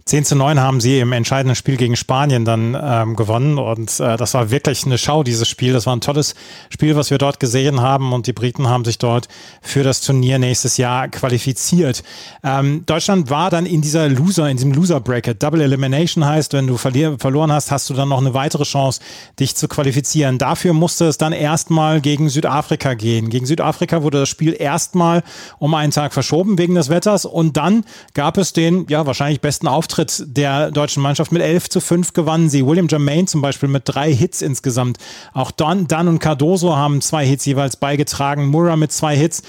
10 0.04 0.24
zu 0.24 0.36
9 0.36 0.60
haben 0.60 0.80
sie 0.80 1.00
im 1.00 1.12
entscheidenden 1.12 1.56
Spiel 1.56 1.76
gegen 1.76 1.96
Spanien 1.96 2.44
dann 2.44 2.76
ähm, 2.80 3.16
gewonnen 3.16 3.58
und 3.58 3.98
äh, 4.00 4.16
das 4.16 4.34
war 4.34 4.50
wirklich 4.50 4.84
eine 4.84 4.98
Schau, 4.98 5.22
dieses 5.22 5.48
Spiel. 5.48 5.72
Das 5.72 5.86
war 5.86 5.96
ein 5.96 6.02
tolles 6.02 6.34
Spiel, 6.68 6.94
was 6.94 7.10
wir 7.10 7.18
dort 7.18 7.40
gesehen 7.40 7.80
haben 7.80 8.12
und 8.12 8.26
die 8.26 8.32
Briten 8.32 8.68
haben 8.68 8.84
sich 8.84 8.98
dort 8.98 9.28
für 9.62 9.82
das 9.82 10.02
Turnier 10.02 10.38
nächstes 10.38 10.76
Jahr 10.76 11.08
qualifiziert. 11.08 12.04
Ähm, 12.42 12.84
Deutschland 12.86 13.30
war 13.30 13.50
dann 13.50 13.66
in 13.66 13.80
dieser 13.80 14.08
Loser, 14.08 14.48
in 14.50 14.58
diesem 14.58 14.72
Loser-Bracket. 14.72 15.42
Double 15.42 15.62
Elimination 15.62 16.24
heißt, 16.24 16.52
wenn 16.52 16.66
du 16.66 16.76
verloren 16.76 17.50
hast, 17.50 17.70
hast 17.70 17.88
du 17.88 17.94
dann 17.94 18.10
noch 18.10 18.20
eine 18.20 18.34
weitere 18.34 18.64
Chance, 18.64 19.00
dich 19.40 19.56
zu 19.56 19.68
qualifizieren. 19.68 20.38
Dafür 20.38 20.74
musste 20.74 21.06
es 21.06 21.18
dann 21.18 21.32
erstmal 21.32 22.02
gegen 22.02 22.28
Südafrika 22.28 22.94
gehen. 22.94 23.30
Gegen 23.30 23.46
Südafrika 23.46 24.02
wurde 24.02 24.20
das 24.20 24.28
Spiel 24.28 24.54
erstmal 24.58 25.22
um 25.58 25.74
einen 25.74 25.92
Tag 25.92 26.12
verschoben 26.12 26.58
wegen 26.58 26.74
des 26.74 26.90
Wetters 26.90 27.24
und 27.24 27.56
dann 27.56 27.84
gab 28.12 28.36
es 28.36 28.52
den, 28.52 28.86
ja, 28.88 29.06
wahrscheinlich 29.06 29.40
besten 29.40 29.63
besten 29.64 29.68
Auftritt 29.68 30.24
der 30.26 30.70
deutschen 30.70 31.02
Mannschaft. 31.02 31.32
Mit 31.32 31.42
11 31.42 31.70
zu 31.70 31.80
5 31.80 32.12
gewannen 32.12 32.48
sie. 32.48 32.66
William 32.66 32.88
Jermaine 32.88 33.26
zum 33.26 33.40
Beispiel 33.40 33.68
mit 33.68 33.82
drei 33.86 34.12
Hits 34.12 34.42
insgesamt. 34.42 34.98
Auch 35.32 35.50
Don, 35.50 35.86
Dan 35.86 36.08
und 36.08 36.18
Cardoso 36.18 36.76
haben 36.76 37.00
zwei 37.00 37.24
Hits 37.26 37.44
jeweils 37.46 37.76
beigetragen. 37.76 38.46
Murra 38.46 38.76
mit 38.76 38.92
zwei 38.92 39.16
Hits. 39.16 39.42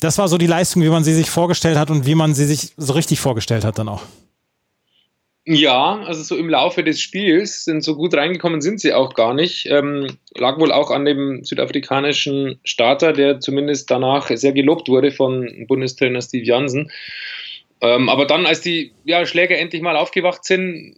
Das 0.00 0.18
war 0.18 0.28
so 0.28 0.38
die 0.38 0.46
Leistung, 0.46 0.82
wie 0.82 0.88
man 0.88 1.04
sie 1.04 1.14
sich 1.14 1.30
vorgestellt 1.30 1.76
hat 1.76 1.90
und 1.90 2.06
wie 2.06 2.14
man 2.14 2.34
sie 2.34 2.44
sich 2.44 2.72
so 2.76 2.92
richtig 2.92 3.20
vorgestellt 3.20 3.64
hat 3.64 3.78
dann 3.78 3.88
auch. 3.88 4.02
Ja, 5.44 6.00
also 6.06 6.22
so 6.22 6.36
im 6.36 6.48
Laufe 6.48 6.84
des 6.84 7.00
Spiels, 7.00 7.64
denn 7.64 7.80
so 7.80 7.96
gut 7.96 8.14
reingekommen 8.14 8.60
sind 8.60 8.80
sie 8.80 8.92
auch 8.92 9.14
gar 9.14 9.34
nicht. 9.34 9.66
Ähm, 9.66 10.06
lag 10.36 10.60
wohl 10.60 10.70
auch 10.70 10.92
an 10.92 11.04
dem 11.04 11.42
südafrikanischen 11.42 12.60
Starter, 12.62 13.12
der 13.12 13.40
zumindest 13.40 13.90
danach 13.90 14.28
sehr 14.28 14.52
gelobt 14.52 14.88
wurde 14.88 15.10
von 15.10 15.66
Bundestrainer 15.66 16.22
Steve 16.22 16.44
Jansen. 16.44 16.92
Ähm, 17.82 18.08
aber 18.08 18.26
dann, 18.26 18.46
als 18.46 18.60
die 18.60 18.92
ja, 19.04 19.26
Schläger 19.26 19.58
endlich 19.58 19.82
mal 19.82 19.96
aufgewacht 19.96 20.44
sind, 20.44 20.96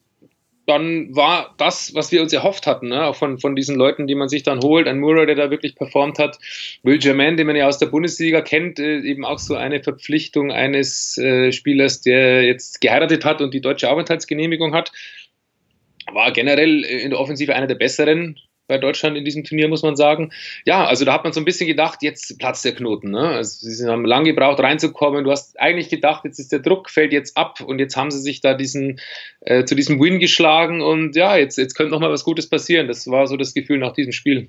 dann 0.67 1.15
war 1.15 1.55
das, 1.59 1.95
was 1.95 2.11
wir 2.13 2.23
uns 2.23 2.33
erhofft 2.33 2.67
hatten, 2.67 2.89
ne? 2.89 3.05
auch 3.05 3.17
von, 3.17 3.39
von 3.39 3.55
diesen 3.55 3.77
Leuten, 3.77 4.07
die 4.07 4.15
man 4.15 4.29
sich 4.29 4.43
dann 4.43 4.61
holt. 4.61 4.87
Ein 4.87 5.01
Murray, 5.01 5.27
der 5.27 5.35
da 5.35 5.51
wirklich 5.51 5.75
performt 5.75 6.19
hat. 6.19 6.39
Will 6.83 6.99
Germain, 6.99 7.37
den 7.37 7.47
man 7.47 7.57
ja 7.57 7.67
aus 7.67 7.79
der 7.79 7.87
Bundesliga 7.87 8.41
kennt, 8.41 8.79
äh, 8.79 9.01
eben 9.01 9.25
auch 9.25 9.39
so 9.39 9.57
eine 9.57 9.83
Verpflichtung 9.83 10.53
eines 10.53 11.19
äh, 11.19 11.53
Spielers, 11.53 12.01
der 12.01 12.45
jetzt 12.45 12.81
geheiratet 12.81 13.25
hat 13.25 13.43
und 13.43 13.53
die 13.53 13.61
deutsche 13.61 13.91
Aufenthaltsgenehmigung 13.91 14.75
hat. 14.75 14.93
War 16.13 16.33
generell 16.33 16.83
in 16.85 17.11
der 17.11 17.21
Offensive 17.21 17.55
einer 17.55 17.67
der 17.67 17.77
besseren 17.77 18.39
bei 18.67 18.79
Deutschland 18.79 19.17
in 19.17 19.25
diesem 19.25 19.45
Turnier, 19.45 19.69
muss 19.69 19.83
man 19.83 19.97
sagen. 19.97 20.33
Ja, 20.65 20.87
also 20.87 21.05
da 21.05 21.13
hat 21.13 21.25
man 21.25 21.33
so 21.33 21.41
ein 21.41 21.45
bisschen 21.45 21.67
gedacht, 21.67 22.03
jetzt 22.03 22.39
platzt 22.39 22.65
der 22.65 22.75
Knoten. 22.75 23.11
Ne? 23.11 23.29
Also 23.29 23.69
sie 23.69 23.87
haben 23.87 24.05
lange 24.05 24.31
gebraucht, 24.31 24.61
reinzukommen. 24.61 25.25
Du 25.25 25.31
hast 25.31 25.61
eigentlich 25.61 25.91
gedacht, 25.91 26.25
jetzt 26.25 26.39
ist 26.39 26.53
der 26.53 26.61
Druck, 26.61 26.91
fällt 26.91 27.13
jetzt 27.13 27.37
ab 27.37 27.61
und 27.61 27.79
jetzt 27.79 27.97
haben 27.97 28.11
sie 28.11 28.21
sich 28.21 28.41
da 28.41 28.55
diesen, 28.55 29.01
äh, 29.41 29.65
zu 29.65 29.75
diesem 29.75 30.01
Win 30.01 30.19
geschlagen 30.19 30.81
und 30.81 31.15
ja, 31.17 31.37
jetzt, 31.37 31.59
jetzt 31.59 31.75
könnte 31.75 31.93
noch 31.93 32.01
mal 32.01 32.11
was 32.11 32.25
Gutes 32.25 32.49
passieren. 32.49 32.89
Das 32.89 33.07
war 33.11 33.27
so 33.27 33.37
das 33.37 33.55
Gefühl 33.55 33.79
nach 33.79 33.93
diesem 33.93 34.13
Spiel. 34.13 34.49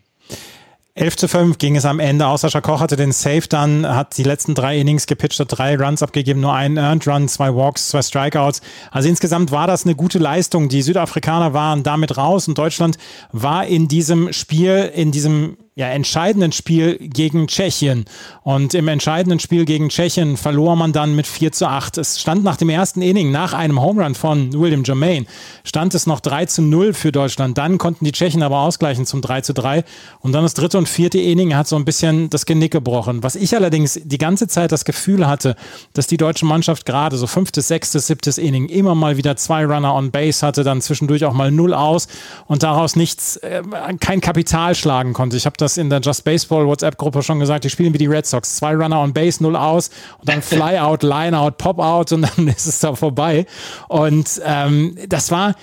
11 0.97 1.17
zu 1.17 1.27
5 1.27 1.57
ging 1.57 1.75
es 1.75 1.83
am 1.83 1.99
Ende 1.99 2.25
aus. 2.25 2.41
Sascha 2.41 2.61
Koch 2.61 2.79
hatte 2.79 2.95
den 2.95 3.11
Save 3.11 3.49
dann, 3.49 3.85
hat 3.85 4.17
die 4.17 4.23
letzten 4.23 4.55
drei 4.55 4.79
Innings 4.79 5.07
gepitcht, 5.07 5.41
hat 5.41 5.57
drei 5.57 5.75
Runs 5.75 6.01
abgegeben, 6.01 6.39
nur 6.39 6.53
einen 6.53 6.77
Earned 6.77 7.05
Run, 7.05 7.27
zwei 7.27 7.53
Walks, 7.53 7.89
zwei 7.89 8.01
Strikeouts. 8.01 8.61
Also 8.91 9.09
insgesamt 9.09 9.51
war 9.51 9.67
das 9.67 9.83
eine 9.83 9.95
gute 9.95 10.19
Leistung. 10.19 10.69
Die 10.69 10.81
Südafrikaner 10.81 11.53
waren 11.53 11.83
damit 11.83 12.15
raus 12.15 12.47
und 12.47 12.57
Deutschland 12.57 12.97
war 13.33 13.67
in 13.67 13.89
diesem 13.89 14.31
Spiel, 14.31 14.89
in 14.95 15.11
diesem 15.11 15.57
ja, 15.77 15.87
entscheidenden 15.89 16.53
Spiel 16.53 16.97
gegen 16.97 17.47
Tschechien. 17.47 18.05
Und 18.43 18.73
im 18.73 18.87
entscheidenden 18.87 19.39
Spiel 19.39 19.65
gegen 19.65 19.89
Tschechien 19.89 20.37
verlor 20.37 20.77
man 20.77 20.93
dann 20.93 21.17
mit 21.17 21.27
4 21.27 21.51
zu 21.51 21.67
8. 21.67 21.97
Es 21.97 22.21
stand 22.21 22.45
nach 22.45 22.55
dem 22.55 22.69
ersten 22.69 23.01
Inning, 23.01 23.29
nach 23.29 23.51
einem 23.51 23.81
Home 23.81 24.01
Run 24.01 24.15
von 24.15 24.53
William 24.53 24.83
Germain, 24.83 25.27
stand 25.65 25.93
es 25.93 26.07
noch 26.07 26.21
3 26.21 26.45
zu 26.45 26.61
0 26.61 26.93
für 26.93 27.11
Deutschland. 27.11 27.57
Dann 27.57 27.77
konnten 27.77 28.05
die 28.05 28.13
Tschechen 28.13 28.41
aber 28.41 28.59
ausgleichen 28.59 29.05
zum 29.05 29.19
3 29.19 29.41
zu 29.41 29.53
3. 29.53 29.83
Und 30.21 30.31
dann 30.31 30.43
das 30.43 30.53
dritte 30.53 30.77
und 30.77 30.87
vierte 30.87 31.19
Inning 31.19 31.57
hat 31.57 31.67
so 31.67 31.75
ein 31.75 31.83
bisschen 31.83 32.29
das 32.29 32.45
Genick 32.45 32.71
gebrochen. 32.71 33.21
Was 33.21 33.35
ich 33.35 33.53
allerdings 33.53 33.99
die 34.01 34.17
ganze 34.17 34.47
Zeit 34.47 34.71
das 34.71 34.85
Gefühl 34.85 35.27
hatte, 35.27 35.57
dass 35.91 36.07
die 36.07 36.15
deutsche 36.15 36.45
Mannschaft 36.45 36.85
gerade 36.85 37.17
so 37.17 37.27
fünftes, 37.27 37.67
sechstes, 37.67 38.07
siebtes 38.07 38.37
Inning 38.37 38.69
immer 38.69 38.95
mal 38.95 39.17
wieder 39.17 39.35
zwei 39.35 39.65
Runner 39.65 39.93
on 39.93 40.11
Base 40.11 40.45
hatte, 40.45 40.63
dann 40.63 40.79
zwischendurch 40.81 41.25
auch 41.25 41.33
mal 41.33 41.51
null 41.51 41.73
aus 41.73 42.07
und 42.47 42.63
daraus 42.63 42.95
nichts, 42.95 43.35
äh, 43.37 43.61
kein 43.99 44.21
Kapital 44.21 44.73
schlagen 44.73 45.11
konnte. 45.11 45.35
Ich 45.35 45.45
habe 45.45 45.57
das 45.57 45.64
in 45.77 45.89
der 45.89 45.99
Just 45.99 46.23
Baseball 46.23 46.65
WhatsApp-Gruppe 46.65 47.23
schon 47.23 47.39
gesagt, 47.39 47.63
die 47.63 47.69
spielen 47.69 47.93
wie 47.93 47.97
die 47.97 48.07
Red 48.07 48.25
Sox. 48.25 48.55
Zwei 48.55 48.73
Runner 48.73 48.99
on 49.01 49.13
Base, 49.13 49.41
null 49.41 49.55
aus 49.55 49.89
und 50.19 50.29
dann 50.29 50.41
Flyout, 50.43 51.03
Lineout, 51.03 51.57
Pop-out 51.57 52.11
und 52.11 52.21
dann 52.23 52.47
ist 52.55 52.65
es 52.65 52.79
da 52.79 52.95
vorbei. 52.95 53.45
Und 53.87 54.41
ähm, 54.45 54.97
das 55.07 55.31
war, 55.31 55.55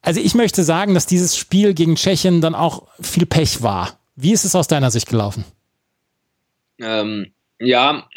also 0.00 0.20
ich 0.20 0.34
möchte 0.34 0.62
sagen, 0.62 0.94
dass 0.94 1.06
dieses 1.06 1.36
Spiel 1.36 1.74
gegen 1.74 1.96
Tschechien 1.96 2.40
dann 2.40 2.54
auch 2.54 2.86
viel 3.00 3.26
Pech 3.26 3.62
war. 3.62 3.98
Wie 4.16 4.32
ist 4.32 4.44
es 4.44 4.54
aus 4.54 4.68
deiner 4.68 4.90
Sicht 4.90 5.08
gelaufen? 5.08 5.44
Ähm, 6.80 7.32
ja, 7.58 8.08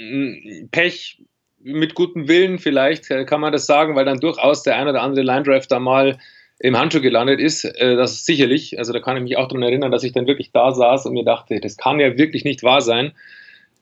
Pech 0.72 1.22
mit 1.60 1.96
gutem 1.96 2.28
Willen 2.28 2.60
vielleicht 2.60 3.08
kann 3.08 3.42
man 3.42 3.52
das 3.52 3.66
sagen, 3.66 3.96
weil 3.96 4.06
dann 4.06 4.20
durchaus 4.20 4.64
der 4.64 4.76
ein 4.78 4.88
oder 4.88 5.02
andere 5.02 5.24
Line 5.26 5.44
Drive 5.44 5.68
da 5.68 5.80
mal 5.80 6.20
im 6.60 6.78
Handschuh 6.78 7.02
gelandet 7.02 7.40
ist, 7.40 7.66
äh, 7.66 7.96
das 7.96 8.14
ist 8.14 8.26
sicherlich, 8.26 8.80
also 8.80 8.94
da 8.94 9.00
kann 9.00 9.18
ich 9.18 9.24
mich 9.24 9.38
auch 9.38 9.48
daran 9.48 9.64
erinnern, 9.64 9.92
dass 9.92 10.04
ich 10.04 10.14
dann 10.14 10.28
wirklich 10.28 10.52
da 10.52 10.72
saß 10.72 11.06
und 11.06 11.14
mir 11.14 11.26
dachte, 11.26 11.60
das 11.60 11.78
kann 11.78 12.00
ja 12.00 12.18
wirklich 12.18 12.44
nicht 12.44 12.64
wahr 12.64 12.82
sein. 12.82 13.12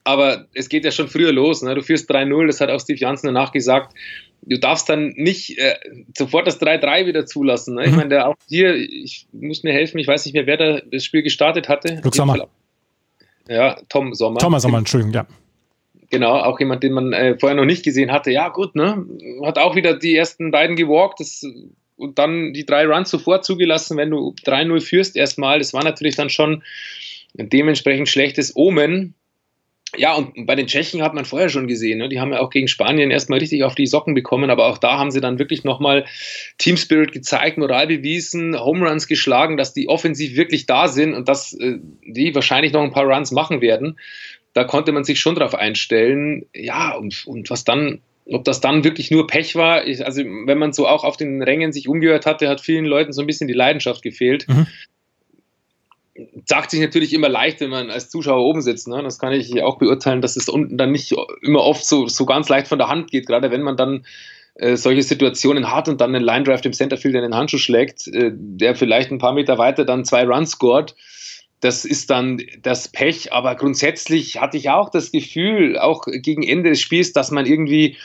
Aber 0.03 0.47
es 0.53 0.67
geht 0.69 0.83
ja 0.83 0.91
schon 0.91 1.07
früher 1.07 1.31
los. 1.31 1.61
Ne? 1.61 1.75
Du 1.75 1.81
führst 1.81 2.11
3-0, 2.11 2.47
das 2.47 2.59
hat 2.59 2.69
auch 2.69 2.79
Steve 2.79 2.99
Janssen 2.99 3.27
danach 3.27 3.51
gesagt. 3.53 3.95
Du 4.41 4.59
darfst 4.59 4.89
dann 4.89 5.13
nicht 5.15 5.57
äh, 5.57 5.75
sofort 6.17 6.45
das 6.45 6.59
3-3 6.59 7.05
wieder 7.05 7.25
zulassen. 7.25 7.75
Ne? 7.75 7.85
Ich 7.85 7.91
mhm. 7.91 7.97
meine, 7.97 8.09
der 8.09 8.27
auch 8.27 8.35
hier, 8.49 8.75
ich 8.75 9.27
muss 9.31 9.63
mir 9.63 9.71
helfen, 9.71 9.99
ich 9.99 10.07
weiß 10.07 10.25
nicht 10.25 10.33
mehr, 10.33 10.45
wer 10.45 10.57
da 10.57 10.81
das 10.81 11.05
Spiel 11.05 11.21
gestartet 11.21 11.69
hatte. 11.69 12.01
Luke 12.03 12.15
Sommer. 12.15 12.49
Ja, 13.47 13.77
Tom 13.87 14.13
Sommer. 14.13 14.39
Thomas 14.39 14.63
Sommer, 14.63 14.79
Entschuldigung, 14.79 15.13
ja. 15.13 15.25
Genau, 16.09 16.35
auch 16.35 16.59
jemand, 16.59 16.83
den 16.83 16.93
man 16.93 17.13
äh, 17.13 17.37
vorher 17.39 17.55
noch 17.55 17.65
nicht 17.65 17.83
gesehen 17.83 18.11
hatte. 18.11 18.31
Ja, 18.31 18.49
gut, 18.49 18.75
ne? 18.75 19.05
Hat 19.43 19.57
auch 19.57 19.75
wieder 19.75 19.97
die 19.97 20.15
ersten 20.15 20.51
beiden 20.51 20.75
gewalkt. 20.75 21.19
Das 21.19 21.43
und 21.95 22.19
dann 22.19 22.53
die 22.53 22.65
drei 22.65 22.85
Runs 22.85 23.09
sofort 23.09 23.45
zugelassen, 23.45 23.97
wenn 23.97 24.09
du 24.09 24.35
3-0 24.45 24.81
führst 24.81 25.15
erstmal. 25.15 25.59
Das 25.59 25.73
war 25.73 25.83
natürlich 25.83 26.15
dann 26.15 26.29
schon 26.29 26.63
ein 27.37 27.49
dementsprechend 27.49 28.09
schlechtes 28.09 28.55
Omen. 28.55 29.15
Ja, 29.95 30.15
und 30.15 30.47
bei 30.47 30.55
den 30.55 30.65
Tschechen 30.65 31.03
hat 31.03 31.13
man 31.13 31.25
vorher 31.25 31.49
schon 31.49 31.67
gesehen, 31.67 31.99
ne? 31.99 32.09
die 32.09 32.19
haben 32.19 32.31
ja 32.31 32.39
auch 32.39 32.49
gegen 32.49 32.67
Spanien 32.67 33.11
erstmal 33.11 33.37
richtig 33.37 33.63
auf 33.63 33.75
die 33.75 33.85
Socken 33.85 34.15
bekommen, 34.15 34.49
aber 34.49 34.65
auch 34.65 34.79
da 34.79 34.97
haben 34.97 35.11
sie 35.11 35.21
dann 35.21 35.37
wirklich 35.37 35.63
nochmal 35.63 36.05
Team 36.57 36.77
Spirit 36.77 37.11
gezeigt, 37.11 37.59
Moral 37.59 37.85
bewiesen, 37.85 38.59
Home 38.59 38.89
Runs 38.89 39.07
geschlagen, 39.07 39.55
dass 39.55 39.73
die 39.73 39.89
offensiv 39.89 40.35
wirklich 40.35 40.65
da 40.65 40.87
sind 40.87 41.13
und 41.13 41.29
dass 41.29 41.53
äh, 41.53 41.77
die 42.01 42.33
wahrscheinlich 42.33 42.73
noch 42.73 42.81
ein 42.81 42.91
paar 42.91 43.05
Runs 43.05 43.31
machen 43.31 43.61
werden. 43.61 43.99
Da 44.53 44.63
konnte 44.63 44.91
man 44.93 45.03
sich 45.03 45.19
schon 45.19 45.35
drauf 45.35 45.53
einstellen. 45.53 46.47
Ja, 46.55 46.95
und, 46.95 47.27
und 47.27 47.51
was 47.51 47.63
dann 47.63 48.01
ob 48.25 48.43
das 48.43 48.61
dann 48.61 48.83
wirklich 48.83 49.11
nur 49.11 49.27
Pech 49.27 49.55
war, 49.55 49.85
ich, 49.85 50.05
also 50.05 50.23
wenn 50.23 50.57
man 50.57 50.73
so 50.73 50.87
auch 50.87 51.03
auf 51.03 51.17
den 51.17 51.41
Rängen 51.41 51.73
sich 51.73 51.87
umgehört 51.87 52.25
hatte, 52.25 52.47
hat 52.47 52.61
vielen 52.61 52.85
Leuten 52.85 53.11
so 53.11 53.21
ein 53.21 53.27
bisschen 53.27 53.47
die 53.47 53.53
Leidenschaft 53.53 54.01
gefehlt. 54.01 54.47
Mhm. 54.47 54.67
Sagt 56.45 56.71
sich 56.71 56.79
natürlich 56.79 57.13
immer 57.13 57.27
leicht, 57.27 57.59
wenn 57.59 57.71
man 57.71 57.89
als 57.89 58.09
Zuschauer 58.09 58.43
oben 58.43 58.61
sitzt. 58.61 58.87
Ne? 58.87 59.01
Das 59.01 59.19
kann 59.19 59.33
ich 59.33 59.61
auch 59.63 59.77
beurteilen, 59.77 60.21
dass 60.21 60.35
es 60.35 60.47
unten 60.47 60.77
dann 60.77 60.91
nicht 60.91 61.13
immer 61.41 61.61
oft 61.61 61.85
so, 61.85 62.07
so 62.07 62.25
ganz 62.25 62.49
leicht 62.49 62.67
von 62.67 62.77
der 62.77 62.87
Hand 62.87 63.09
geht, 63.09 63.25
gerade 63.25 63.51
wenn 63.51 63.63
man 63.63 63.77
dann 63.77 64.05
äh, 64.55 64.77
solche 64.77 65.01
Situationen 65.01 65.71
hat 65.71 65.89
und 65.89 65.99
dann 65.99 66.15
einen 66.15 66.23
Line 66.23 66.43
Drive 66.43 66.61
dem 66.61 66.73
Centerfield 66.73 67.15
in 67.15 67.23
den 67.23 67.35
Handschuh 67.35 67.57
schlägt, 67.57 68.07
äh, 68.07 68.31
der 68.33 68.75
vielleicht 68.75 69.11
ein 69.11 69.17
paar 69.17 69.33
Meter 69.33 69.57
weiter 69.57 69.85
dann 69.85 70.05
zwei 70.05 70.23
Runs 70.23 70.51
scored 70.51 70.95
das 71.63 71.85
ist 71.85 72.09
dann 72.09 72.41
das 72.61 72.87
Pech. 72.87 73.31
Aber 73.31 73.55
grundsätzlich 73.55 74.39
hatte 74.39 74.57
ich 74.57 74.69
auch 74.69 74.89
das 74.89 75.11
Gefühl, 75.11 75.77
auch 75.79 76.05
gegen 76.07 76.43
Ende 76.43 76.71
des 76.71 76.81
Spiels, 76.81 77.13
dass 77.13 77.31
man 77.31 77.45
irgendwie 77.45 77.97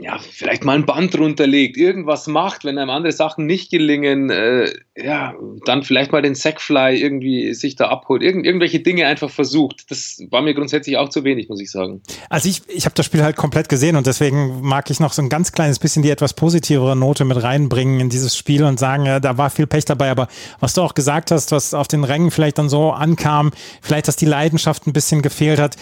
ja, 0.00 0.18
vielleicht 0.18 0.64
mal 0.64 0.74
ein 0.76 0.86
Band 0.86 1.18
runterlegt, 1.18 1.76
irgendwas 1.76 2.26
macht, 2.26 2.64
wenn 2.64 2.78
einem 2.78 2.90
andere 2.90 3.12
Sachen 3.12 3.46
nicht 3.46 3.70
gelingen, 3.70 4.30
äh, 4.30 4.72
ja, 4.96 5.34
dann 5.64 5.82
vielleicht 5.82 6.12
mal 6.12 6.22
den 6.22 6.34
Sackfly 6.34 7.00
irgendwie 7.00 7.54
sich 7.54 7.76
da 7.76 7.88
abholt, 7.88 8.22
Irgend, 8.22 8.46
irgendwelche 8.46 8.80
Dinge 8.80 9.06
einfach 9.06 9.30
versucht. 9.30 9.90
Das 9.90 10.22
war 10.30 10.42
mir 10.42 10.54
grundsätzlich 10.54 10.96
auch 10.96 11.08
zu 11.08 11.24
wenig, 11.24 11.48
muss 11.48 11.60
ich 11.60 11.70
sagen. 11.70 12.02
Also 12.28 12.48
ich, 12.48 12.62
ich 12.68 12.84
habe 12.84 12.94
das 12.94 13.06
Spiel 13.06 13.22
halt 13.22 13.36
komplett 13.36 13.68
gesehen 13.68 13.96
und 13.96 14.06
deswegen 14.06 14.60
mag 14.62 14.90
ich 14.90 15.00
noch 15.00 15.12
so 15.12 15.22
ein 15.22 15.28
ganz 15.28 15.52
kleines 15.52 15.78
bisschen 15.78 16.02
die 16.02 16.10
etwas 16.10 16.34
positivere 16.34 16.96
Note 16.96 17.24
mit 17.24 17.42
reinbringen 17.42 18.00
in 18.00 18.08
dieses 18.08 18.36
Spiel 18.36 18.64
und 18.64 18.78
sagen, 18.78 19.06
ja, 19.06 19.20
da 19.20 19.38
war 19.38 19.50
viel 19.50 19.66
Pech 19.66 19.84
dabei, 19.84 20.10
aber 20.10 20.28
was 20.60 20.74
du 20.74 20.82
auch 20.82 20.94
gesagt 20.94 21.30
hast, 21.30 21.52
was 21.52 21.74
auf 21.74 21.88
den 21.88 22.04
Rängen 22.04 22.30
vielleicht 22.30 22.58
dann 22.58 22.68
so 22.68 22.92
ankam, 22.92 23.52
vielleicht, 23.80 24.08
dass 24.08 24.16
die 24.16 24.26
Leidenschaft 24.26 24.86
ein 24.86 24.92
bisschen 24.92 25.22
gefehlt 25.22 25.58
hat, 25.58 25.76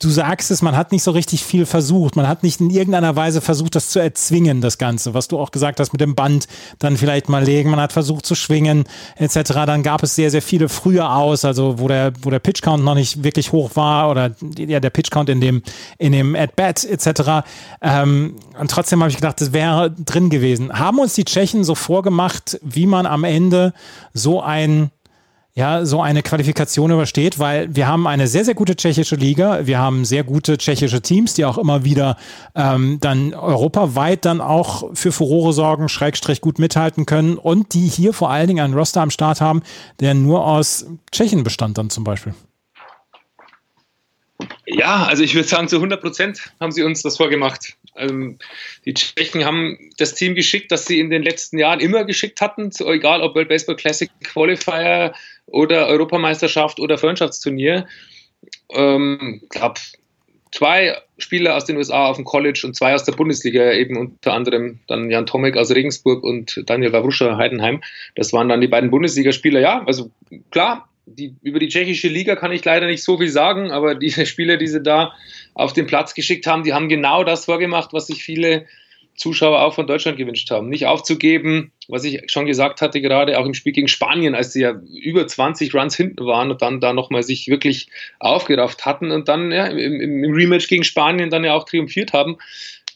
du 0.00 0.10
sagst 0.10 0.50
es, 0.50 0.62
man 0.62 0.76
hat 0.76 0.92
nicht 0.92 1.02
so 1.02 1.10
richtig 1.10 1.44
viel 1.44 1.66
versucht. 1.66 2.14
Man 2.14 2.28
hat 2.28 2.44
nicht 2.44 2.60
in 2.60 2.70
irgendeiner 2.70 3.16
Weise 3.16 3.40
versucht, 3.40 3.74
das 3.74 3.90
zu 3.90 3.98
erzwingen, 3.98 4.60
das 4.60 4.78
Ganze. 4.78 5.12
Was 5.12 5.26
du 5.26 5.38
auch 5.38 5.50
gesagt 5.50 5.80
hast 5.80 5.92
mit 5.92 6.00
dem 6.00 6.14
Band, 6.14 6.46
dann 6.78 6.96
vielleicht 6.96 7.28
mal 7.28 7.42
legen. 7.42 7.70
Man 7.70 7.80
hat 7.80 7.92
versucht 7.92 8.24
zu 8.24 8.36
schwingen, 8.36 8.84
etc. 9.16 9.52
Dann 9.66 9.82
gab 9.82 10.02
es 10.04 10.14
sehr, 10.14 10.30
sehr 10.30 10.42
viele 10.42 10.68
früher 10.68 11.12
aus, 11.12 11.44
also 11.44 11.80
wo 11.80 11.88
der, 11.88 12.12
wo 12.22 12.30
der 12.30 12.38
Pitch-Count 12.38 12.84
noch 12.84 12.94
nicht 12.94 13.24
wirklich 13.24 13.50
hoch 13.50 13.74
war 13.74 14.10
oder 14.10 14.36
ja, 14.56 14.78
der 14.78 14.90
Pitch-Count 14.90 15.28
in 15.28 15.40
dem, 15.40 15.62
in 15.98 16.12
dem 16.12 16.36
At-Bat, 16.36 16.84
etc. 16.84 17.44
Ähm, 17.82 18.36
und 18.58 18.70
trotzdem 18.70 19.00
habe 19.00 19.10
ich 19.10 19.16
gedacht, 19.16 19.40
das 19.40 19.52
wäre 19.52 19.90
drin 19.90 20.30
gewesen. 20.30 20.72
Haben 20.72 21.00
uns 21.00 21.14
die 21.14 21.24
Tschechen 21.24 21.64
so 21.64 21.74
vorgemacht, 21.74 22.60
wie 22.62 22.86
man 22.86 23.04
am 23.04 23.24
Ende 23.24 23.72
so 24.14 24.40
ein 24.40 24.90
ja, 25.58 25.84
so 25.84 26.00
eine 26.00 26.22
Qualifikation 26.22 26.92
übersteht, 26.92 27.40
weil 27.40 27.74
wir 27.74 27.88
haben 27.88 28.06
eine 28.06 28.28
sehr, 28.28 28.44
sehr 28.44 28.54
gute 28.54 28.76
tschechische 28.76 29.16
Liga. 29.16 29.66
Wir 29.66 29.80
haben 29.80 30.04
sehr 30.04 30.22
gute 30.22 30.56
tschechische 30.56 31.02
Teams, 31.02 31.34
die 31.34 31.44
auch 31.44 31.58
immer 31.58 31.84
wieder 31.84 32.16
ähm, 32.54 32.98
dann 33.00 33.34
europaweit 33.34 34.24
dann 34.24 34.40
auch 34.40 34.94
für 34.94 35.10
Furore 35.10 35.52
sorgen, 35.52 35.88
Schrägstrich 35.88 36.40
gut 36.40 36.60
mithalten 36.60 37.06
können 37.06 37.36
und 37.36 37.74
die 37.74 37.88
hier 37.88 38.12
vor 38.12 38.30
allen 38.30 38.46
Dingen 38.46 38.64
einen 38.64 38.74
Roster 38.74 39.00
am 39.00 39.10
Start 39.10 39.40
haben, 39.40 39.62
der 39.98 40.14
nur 40.14 40.46
aus 40.46 40.86
Tschechien 41.10 41.42
bestand 41.42 41.76
dann 41.76 41.90
zum 41.90 42.04
Beispiel. 42.04 42.34
Ja, 44.64 45.06
also 45.06 45.24
ich 45.24 45.34
würde 45.34 45.48
sagen, 45.48 45.66
zu 45.66 45.76
100 45.76 46.00
Prozent 46.00 46.52
haben 46.60 46.70
sie 46.70 46.84
uns 46.84 47.02
das 47.02 47.16
vorgemacht. 47.16 47.76
Ähm, 47.96 48.38
die 48.84 48.94
Tschechen 48.94 49.44
haben 49.44 49.76
das 49.96 50.14
Team 50.14 50.36
geschickt, 50.36 50.70
das 50.70 50.86
sie 50.86 51.00
in 51.00 51.10
den 51.10 51.24
letzten 51.24 51.58
Jahren 51.58 51.80
immer 51.80 52.04
geschickt 52.04 52.40
hatten, 52.40 52.70
egal 52.86 53.22
ob 53.22 53.34
World 53.34 53.48
Baseball 53.48 53.74
Classic 53.74 54.08
Qualifier, 54.22 55.14
oder 55.50 55.86
Europameisterschaft 55.86 56.80
oder 56.80 56.98
Freundschaftsturnier. 56.98 57.86
Ähm, 58.70 59.42
glaube, 59.48 59.80
zwei 60.52 60.96
Spieler 61.18 61.56
aus 61.56 61.64
den 61.64 61.76
USA 61.76 62.06
auf 62.06 62.16
dem 62.16 62.24
College 62.24 62.62
und 62.64 62.74
zwei 62.74 62.94
aus 62.94 63.04
der 63.04 63.12
Bundesliga, 63.12 63.72
eben 63.72 63.96
unter 63.96 64.32
anderem 64.32 64.80
dann 64.86 65.10
Jan 65.10 65.26
Tomek 65.26 65.56
aus 65.56 65.70
Regensburg 65.70 66.22
und 66.22 66.62
Daniel 66.66 66.92
Wawruscha 66.92 67.36
Heidenheim. 67.36 67.82
Das 68.14 68.32
waren 68.32 68.48
dann 68.48 68.60
die 68.60 68.68
beiden 68.68 68.90
Bundesligaspieler. 68.90 69.60
Ja, 69.60 69.84
also 69.84 70.10
klar, 70.50 70.88
die, 71.06 71.34
über 71.42 71.58
die 71.58 71.68
tschechische 71.68 72.08
Liga 72.08 72.36
kann 72.36 72.52
ich 72.52 72.64
leider 72.64 72.86
nicht 72.86 73.02
so 73.02 73.18
viel 73.18 73.28
sagen, 73.28 73.70
aber 73.70 73.94
diese 73.94 74.26
Spieler, 74.26 74.56
die 74.56 74.68
sie 74.68 74.82
da 74.82 75.12
auf 75.54 75.72
den 75.72 75.86
Platz 75.86 76.14
geschickt 76.14 76.46
haben, 76.46 76.64
die 76.64 76.74
haben 76.74 76.88
genau 76.88 77.24
das 77.24 77.46
vorgemacht, 77.46 77.92
was 77.92 78.06
sich 78.06 78.22
viele 78.22 78.66
Zuschauer 79.18 79.62
auch 79.62 79.74
von 79.74 79.86
Deutschland 79.86 80.16
gewünscht 80.16 80.50
haben. 80.50 80.68
Nicht 80.68 80.86
aufzugeben, 80.86 81.72
was 81.88 82.04
ich 82.04 82.22
schon 82.30 82.46
gesagt 82.46 82.80
hatte, 82.80 83.00
gerade 83.00 83.38
auch 83.38 83.46
im 83.46 83.54
Spiel 83.54 83.72
gegen 83.72 83.88
Spanien, 83.88 84.34
als 84.34 84.52
sie 84.52 84.62
ja 84.62 84.80
über 85.02 85.26
20 85.26 85.74
Runs 85.74 85.96
hinten 85.96 86.24
waren 86.24 86.50
und 86.50 86.62
dann 86.62 86.80
da 86.80 86.92
nochmal 86.92 87.22
sich 87.22 87.48
wirklich 87.48 87.88
aufgerafft 88.20 88.86
hatten 88.86 89.10
und 89.10 89.28
dann 89.28 89.50
ja, 89.50 89.66
im, 89.66 90.00
im, 90.00 90.32
Rematch 90.32 90.68
gegen 90.68 90.84
Spanien 90.84 91.30
dann 91.30 91.44
ja 91.44 91.54
auch 91.54 91.64
triumphiert 91.64 92.12
haben. 92.12 92.36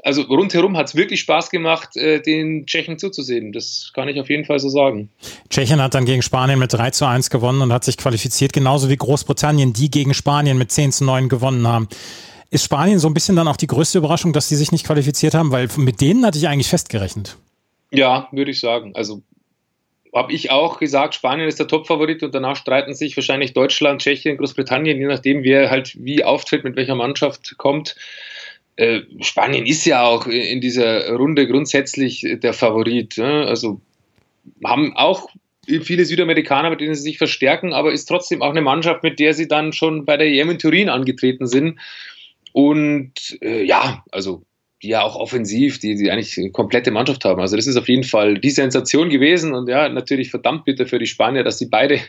Also 0.04 0.22
rundherum 0.22 0.76
hat 0.76 0.88
es 0.88 0.94
wirklich 0.96 1.20
Spaß 1.20 1.50
gemacht, 1.50 1.96
äh, 1.96 2.20
den 2.20 2.66
Tschechen 2.66 2.98
zuzusehen. 2.98 3.52
Das 3.52 3.92
kann 3.94 4.08
ich 4.08 4.20
auf 4.20 4.28
jeden 4.30 4.44
Fall 4.44 4.58
so 4.58 4.68
sagen. 4.68 5.10
Tschechien 5.48 5.80
hat 5.80 5.94
dann 5.94 6.04
gegen 6.04 6.22
Spanien 6.22 6.58
mit 6.58 6.72
3 6.72 6.90
zu 6.90 7.04
1 7.04 7.30
gewonnen 7.30 7.62
und 7.62 7.72
hat 7.72 7.84
sich 7.84 7.96
qualifiziert, 7.96 8.52
genauso 8.52 8.90
wie 8.90 8.96
Großbritannien, 8.96 9.72
die 9.72 9.90
gegen 9.90 10.14
Spanien 10.14 10.58
mit 10.58 10.72
10 10.72 10.92
zu 10.92 11.04
9 11.04 11.28
gewonnen 11.28 11.66
haben. 11.66 11.88
Ist 12.52 12.64
Spanien 12.64 12.98
so 12.98 13.08
ein 13.08 13.14
bisschen 13.14 13.34
dann 13.34 13.48
auch 13.48 13.56
die 13.56 13.66
größte 13.66 13.96
Überraschung, 13.96 14.34
dass 14.34 14.50
sie 14.50 14.56
sich 14.56 14.72
nicht 14.72 14.84
qualifiziert 14.84 15.32
haben? 15.32 15.52
Weil 15.52 15.68
mit 15.78 16.02
denen 16.02 16.26
hatte 16.26 16.36
ich 16.36 16.48
eigentlich 16.48 16.68
festgerechnet. 16.68 17.38
Ja, 17.90 18.28
würde 18.30 18.50
ich 18.50 18.60
sagen. 18.60 18.92
Also 18.94 19.22
habe 20.14 20.34
ich 20.34 20.50
auch 20.50 20.78
gesagt, 20.78 21.14
Spanien 21.14 21.48
ist 21.48 21.58
der 21.58 21.66
Topfavorit 21.66 22.22
und 22.22 22.34
danach 22.34 22.56
streiten 22.56 22.94
sich 22.94 23.16
wahrscheinlich 23.16 23.54
Deutschland, 23.54 24.02
Tschechien, 24.02 24.36
Großbritannien, 24.36 24.98
je 24.98 25.06
nachdem, 25.06 25.44
wer 25.44 25.70
halt 25.70 25.96
wie 25.98 26.24
auftritt, 26.24 26.62
mit 26.62 26.76
welcher 26.76 26.94
Mannschaft 26.94 27.56
kommt. 27.56 27.96
Äh, 28.76 29.00
Spanien 29.20 29.64
ist 29.64 29.86
ja 29.86 30.04
auch 30.04 30.26
in 30.26 30.60
dieser 30.60 31.10
Runde 31.14 31.48
grundsätzlich 31.48 32.26
der 32.42 32.52
Favorit. 32.52 33.16
Ne? 33.16 33.46
Also 33.46 33.80
haben 34.62 34.94
auch 34.94 35.30
viele 35.66 36.04
Südamerikaner, 36.04 36.68
mit 36.68 36.82
denen 36.82 36.94
sie 36.94 37.00
sich 37.00 37.16
verstärken, 37.16 37.72
aber 37.72 37.92
ist 37.92 38.04
trotzdem 38.04 38.42
auch 38.42 38.50
eine 38.50 38.60
Mannschaft, 38.60 39.02
mit 39.02 39.18
der 39.18 39.32
sie 39.32 39.48
dann 39.48 39.72
schon 39.72 40.04
bei 40.04 40.18
der 40.18 40.26
EM 40.26 40.50
in 40.50 40.58
Turin 40.58 40.90
angetreten 40.90 41.46
sind. 41.46 41.78
Und 42.52 43.38
äh, 43.40 43.64
ja, 43.64 44.04
also 44.10 44.44
die 44.82 44.88
ja 44.88 45.02
auch 45.02 45.14
offensiv, 45.14 45.78
die, 45.78 45.94
die 45.94 46.10
eigentlich 46.10 46.36
eine 46.38 46.50
komplette 46.50 46.90
Mannschaft 46.90 47.24
haben. 47.24 47.40
Also 47.40 47.56
das 47.56 47.66
ist 47.66 47.76
auf 47.76 47.88
jeden 47.88 48.02
Fall 48.02 48.38
die 48.38 48.50
Sensation 48.50 49.10
gewesen 49.10 49.54
und 49.54 49.68
ja, 49.68 49.88
natürlich 49.88 50.30
verdammt 50.30 50.64
bitter 50.64 50.86
für 50.86 50.98
die 50.98 51.06
Spanier, 51.06 51.44
dass 51.44 51.58
sie 51.58 51.66
beide 51.66 52.00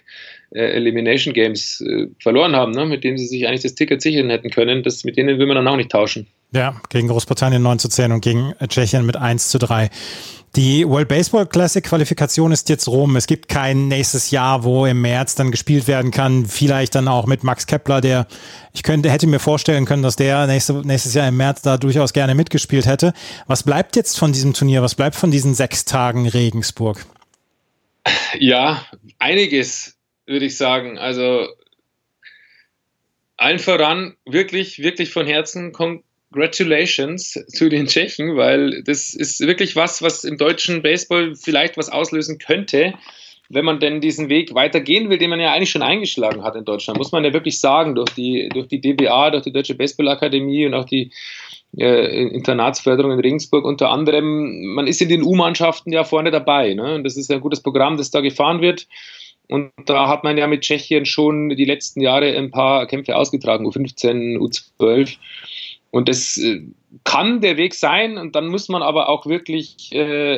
Elimination 0.59 1.33
Games 1.33 1.81
äh, 1.81 2.07
verloren 2.19 2.55
haben, 2.55 2.71
ne, 2.71 2.85
mit 2.85 3.03
denen 3.03 3.17
sie 3.17 3.27
sich 3.27 3.47
eigentlich 3.47 3.63
das 3.63 3.75
Ticket 3.75 4.01
sichern 4.01 4.29
hätten 4.29 4.49
können. 4.49 4.83
Das, 4.83 5.03
mit 5.03 5.17
denen 5.17 5.39
will 5.39 5.47
man 5.47 5.55
dann 5.55 5.67
auch 5.67 5.77
nicht 5.77 5.91
tauschen. 5.91 6.27
Ja, 6.53 6.79
gegen 6.89 7.07
Großbritannien 7.07 7.61
9 7.61 7.79
zu 7.79 7.89
10 7.89 8.11
und 8.11 8.21
gegen 8.21 8.53
Tschechien 8.67 9.05
mit 9.05 9.17
1 9.17 9.49
zu 9.49 9.57
3. 9.57 9.89
Die 10.55 10.87
World 10.87 11.07
Baseball 11.07 11.47
Classic 11.47 11.83
Qualifikation 11.83 12.51
ist 12.51 12.69
jetzt 12.69 12.87
rum. 12.87 13.15
Es 13.15 13.25
gibt 13.25 13.49
kein 13.49 13.87
nächstes 13.87 14.29
Jahr, 14.29 14.63
wo 14.63 14.85
im 14.85 15.01
März 15.01 15.33
dann 15.33 15.49
gespielt 15.49 15.87
werden 15.87 16.11
kann. 16.11 16.45
Vielleicht 16.45 16.93
dann 16.93 17.07
auch 17.07 17.25
mit 17.25 17.43
Max 17.43 17.65
Kepler, 17.65 18.01
der 18.01 18.27
ich 18.71 18.83
könnte, 18.83 19.09
hätte 19.09 19.25
mir 19.25 19.39
vorstellen 19.39 19.85
können, 19.85 20.03
dass 20.03 20.15
der 20.15 20.45
nächste, 20.45 20.73
nächstes 20.85 21.15
Jahr 21.15 21.27
im 21.27 21.37
März 21.37 21.63
da 21.63 21.77
durchaus 21.77 22.13
gerne 22.13 22.35
mitgespielt 22.35 22.85
hätte. 22.85 23.13
Was 23.47 23.63
bleibt 23.63 23.95
jetzt 23.95 24.19
von 24.19 24.31
diesem 24.31 24.53
Turnier? 24.53 24.83
Was 24.83 24.93
bleibt 24.93 25.15
von 25.15 25.31
diesen 25.31 25.55
sechs 25.55 25.85
Tagen 25.85 26.27
Regensburg? 26.27 27.03
Ja, 28.37 28.85
einiges, 29.17 29.92
würde 30.25 30.45
ich 30.45 30.57
sagen. 30.57 30.97
Also 30.97 31.47
allen 33.37 33.59
voran 33.59 34.15
wirklich, 34.25 34.79
wirklich 34.79 35.11
von 35.11 35.27
Herzen 35.27 35.73
Congratulations 35.73 37.33
zu 37.47 37.69
den 37.69 37.87
Tschechen, 37.87 38.37
weil 38.37 38.83
das 38.83 39.13
ist 39.13 39.41
wirklich 39.41 39.75
was, 39.75 40.01
was 40.01 40.23
im 40.23 40.37
deutschen 40.37 40.81
Baseball 40.81 41.35
vielleicht 41.35 41.77
was 41.77 41.89
auslösen 41.89 42.37
könnte, 42.37 42.93
wenn 43.49 43.65
man 43.65 43.79
denn 43.79 44.01
diesen 44.01 44.29
Weg 44.29 44.55
weitergehen 44.55 45.09
will, 45.09 45.17
den 45.17 45.29
man 45.29 45.39
ja 45.39 45.51
eigentlich 45.51 45.71
schon 45.71 45.81
eingeschlagen 45.81 46.43
hat 46.43 46.55
in 46.55 46.65
Deutschland, 46.65 46.97
muss 46.97 47.11
man 47.11 47.23
ja 47.23 47.33
wirklich 47.33 47.59
sagen, 47.59 47.95
durch 47.95 48.09
die, 48.11 48.49
durch 48.49 48.67
die 48.67 48.81
DBA, 48.81 49.31
durch 49.31 49.43
die 49.43 49.51
Deutsche 49.51 49.75
Baseballakademie 49.75 50.65
und 50.65 50.73
auch 50.73 50.85
die 50.85 51.11
äh, 51.77 52.27
Internatsförderung 52.27 53.11
in 53.11 53.19
Regensburg 53.19 53.65
unter 53.65 53.89
anderem, 53.89 54.73
man 54.73 54.87
ist 54.87 55.01
in 55.01 55.09
den 55.09 55.23
U-Mannschaften 55.23 55.91
ja 55.91 56.03
vorne 56.03 56.31
dabei. 56.31 56.73
Ne? 56.73 56.95
Und 56.95 57.03
das 57.03 57.17
ist 57.17 57.31
ein 57.31 57.41
gutes 57.41 57.61
Programm, 57.61 57.97
das 57.97 58.11
da 58.11 58.21
gefahren 58.21 58.61
wird. 58.61 58.87
Und 59.49 59.71
da 59.85 60.07
hat 60.07 60.23
man 60.23 60.37
ja 60.37 60.47
mit 60.47 60.61
Tschechien 60.61 61.05
schon 61.05 61.49
die 61.49 61.65
letzten 61.65 62.01
Jahre 62.01 62.35
ein 62.37 62.51
paar 62.51 62.87
Kämpfe 62.87 63.15
ausgetragen, 63.15 63.65
U15, 63.65 64.37
U12. 64.37 65.17
Und 65.91 66.09
das 66.09 66.37
äh, 66.37 66.61
kann 67.03 67.41
der 67.41 67.57
Weg 67.57 67.73
sein 67.73 68.17
und 68.17 68.35
dann 68.35 68.47
muss 68.47 68.69
man 68.69 68.81
aber 68.81 69.09
auch 69.09 69.25
wirklich 69.25 69.91
äh, 69.91 70.37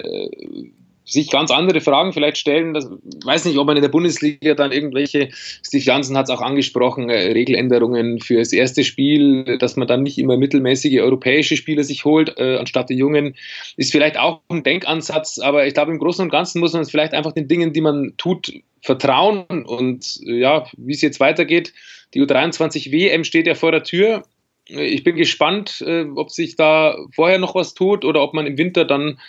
sich 1.06 1.30
ganz 1.30 1.52
andere 1.52 1.82
Fragen 1.82 2.13
vielleicht 2.13 2.38
stellen. 2.38 2.74
Das, 2.74 2.89
weiß 3.24 3.46
nicht, 3.46 3.58
ob 3.58 3.68
man 3.68 3.78
in 3.78 3.84
der 3.84 3.89
Bundesliga 3.89 4.56
dann 4.56 4.72
irgendwelche, 4.72 5.30
Steve 5.32 5.84
Jansen 5.84 6.18
hat 6.18 6.26
es 6.26 6.32
auch 6.32 6.41
angesprochen, 6.41 7.10
äh, 7.10 7.32
Regeländerungen 7.32 8.20
für 8.20 8.38
das 8.38 8.52
erste 8.52 8.84
Spiel, 8.84 9.58
dass 9.60 9.76
man 9.76 9.88
dann 9.88 10.04
nicht 10.04 10.18
immer 10.18 10.38
mittelmäßige 10.38 11.00
europäische 11.00 11.58
Spieler 11.58 11.84
sich 11.84 12.06
holt, 12.06 12.38
äh, 12.38 12.58
anstatt 12.58 12.89
die 12.89 12.96
Jungen, 12.96 13.36
ist 13.78 13.91
vielleicht 13.91 14.18
auch 14.18 14.41
ein 14.50 14.63
Denkansatz, 14.63 15.39
aber 15.39 15.68
ich 15.68 15.74
glaube, 15.74 15.91
im 15.91 16.00
Großen 16.00 16.24
und 16.24 16.32
Ganzen 16.32 16.60
muss 16.60 16.74
man 16.74 16.82
es 16.82 16.91
vielleicht 16.91 17.13
einfach 17.13 17.34
den 17.34 17.48
Dingen, 17.48 17.72
die 17.72 17.82
man 17.82 18.13
tut, 18.18 18.52
vertrauen 18.82 19.65
und 19.65 20.20
äh, 20.26 20.39
ja, 20.39 20.65
wie 20.78 20.94
es 20.94 21.02
jetzt 21.02 21.20
weitergeht. 21.20 21.74
Die 22.13 22.22
U23 22.22 22.91
WM 22.91 23.24
steht 23.24 23.48
ja 23.48 23.56
vor 23.56 23.72
der 23.72 23.84
Tür 23.84 24.24
ich 24.68 25.04
bin 25.04 25.15
gespannt, 25.15 25.84
äh, 25.86 26.06
ob 26.15 26.32
sich 26.32 26.56
da 26.56 26.98
vorher 27.13 27.38
noch 27.38 27.56
was 27.56 27.74
tut 27.74 28.04
oder 28.04 28.22
ob 28.22 28.34
man 28.34 28.48
im 28.48 28.58
Winter 28.58 28.86
dann 28.86 29.20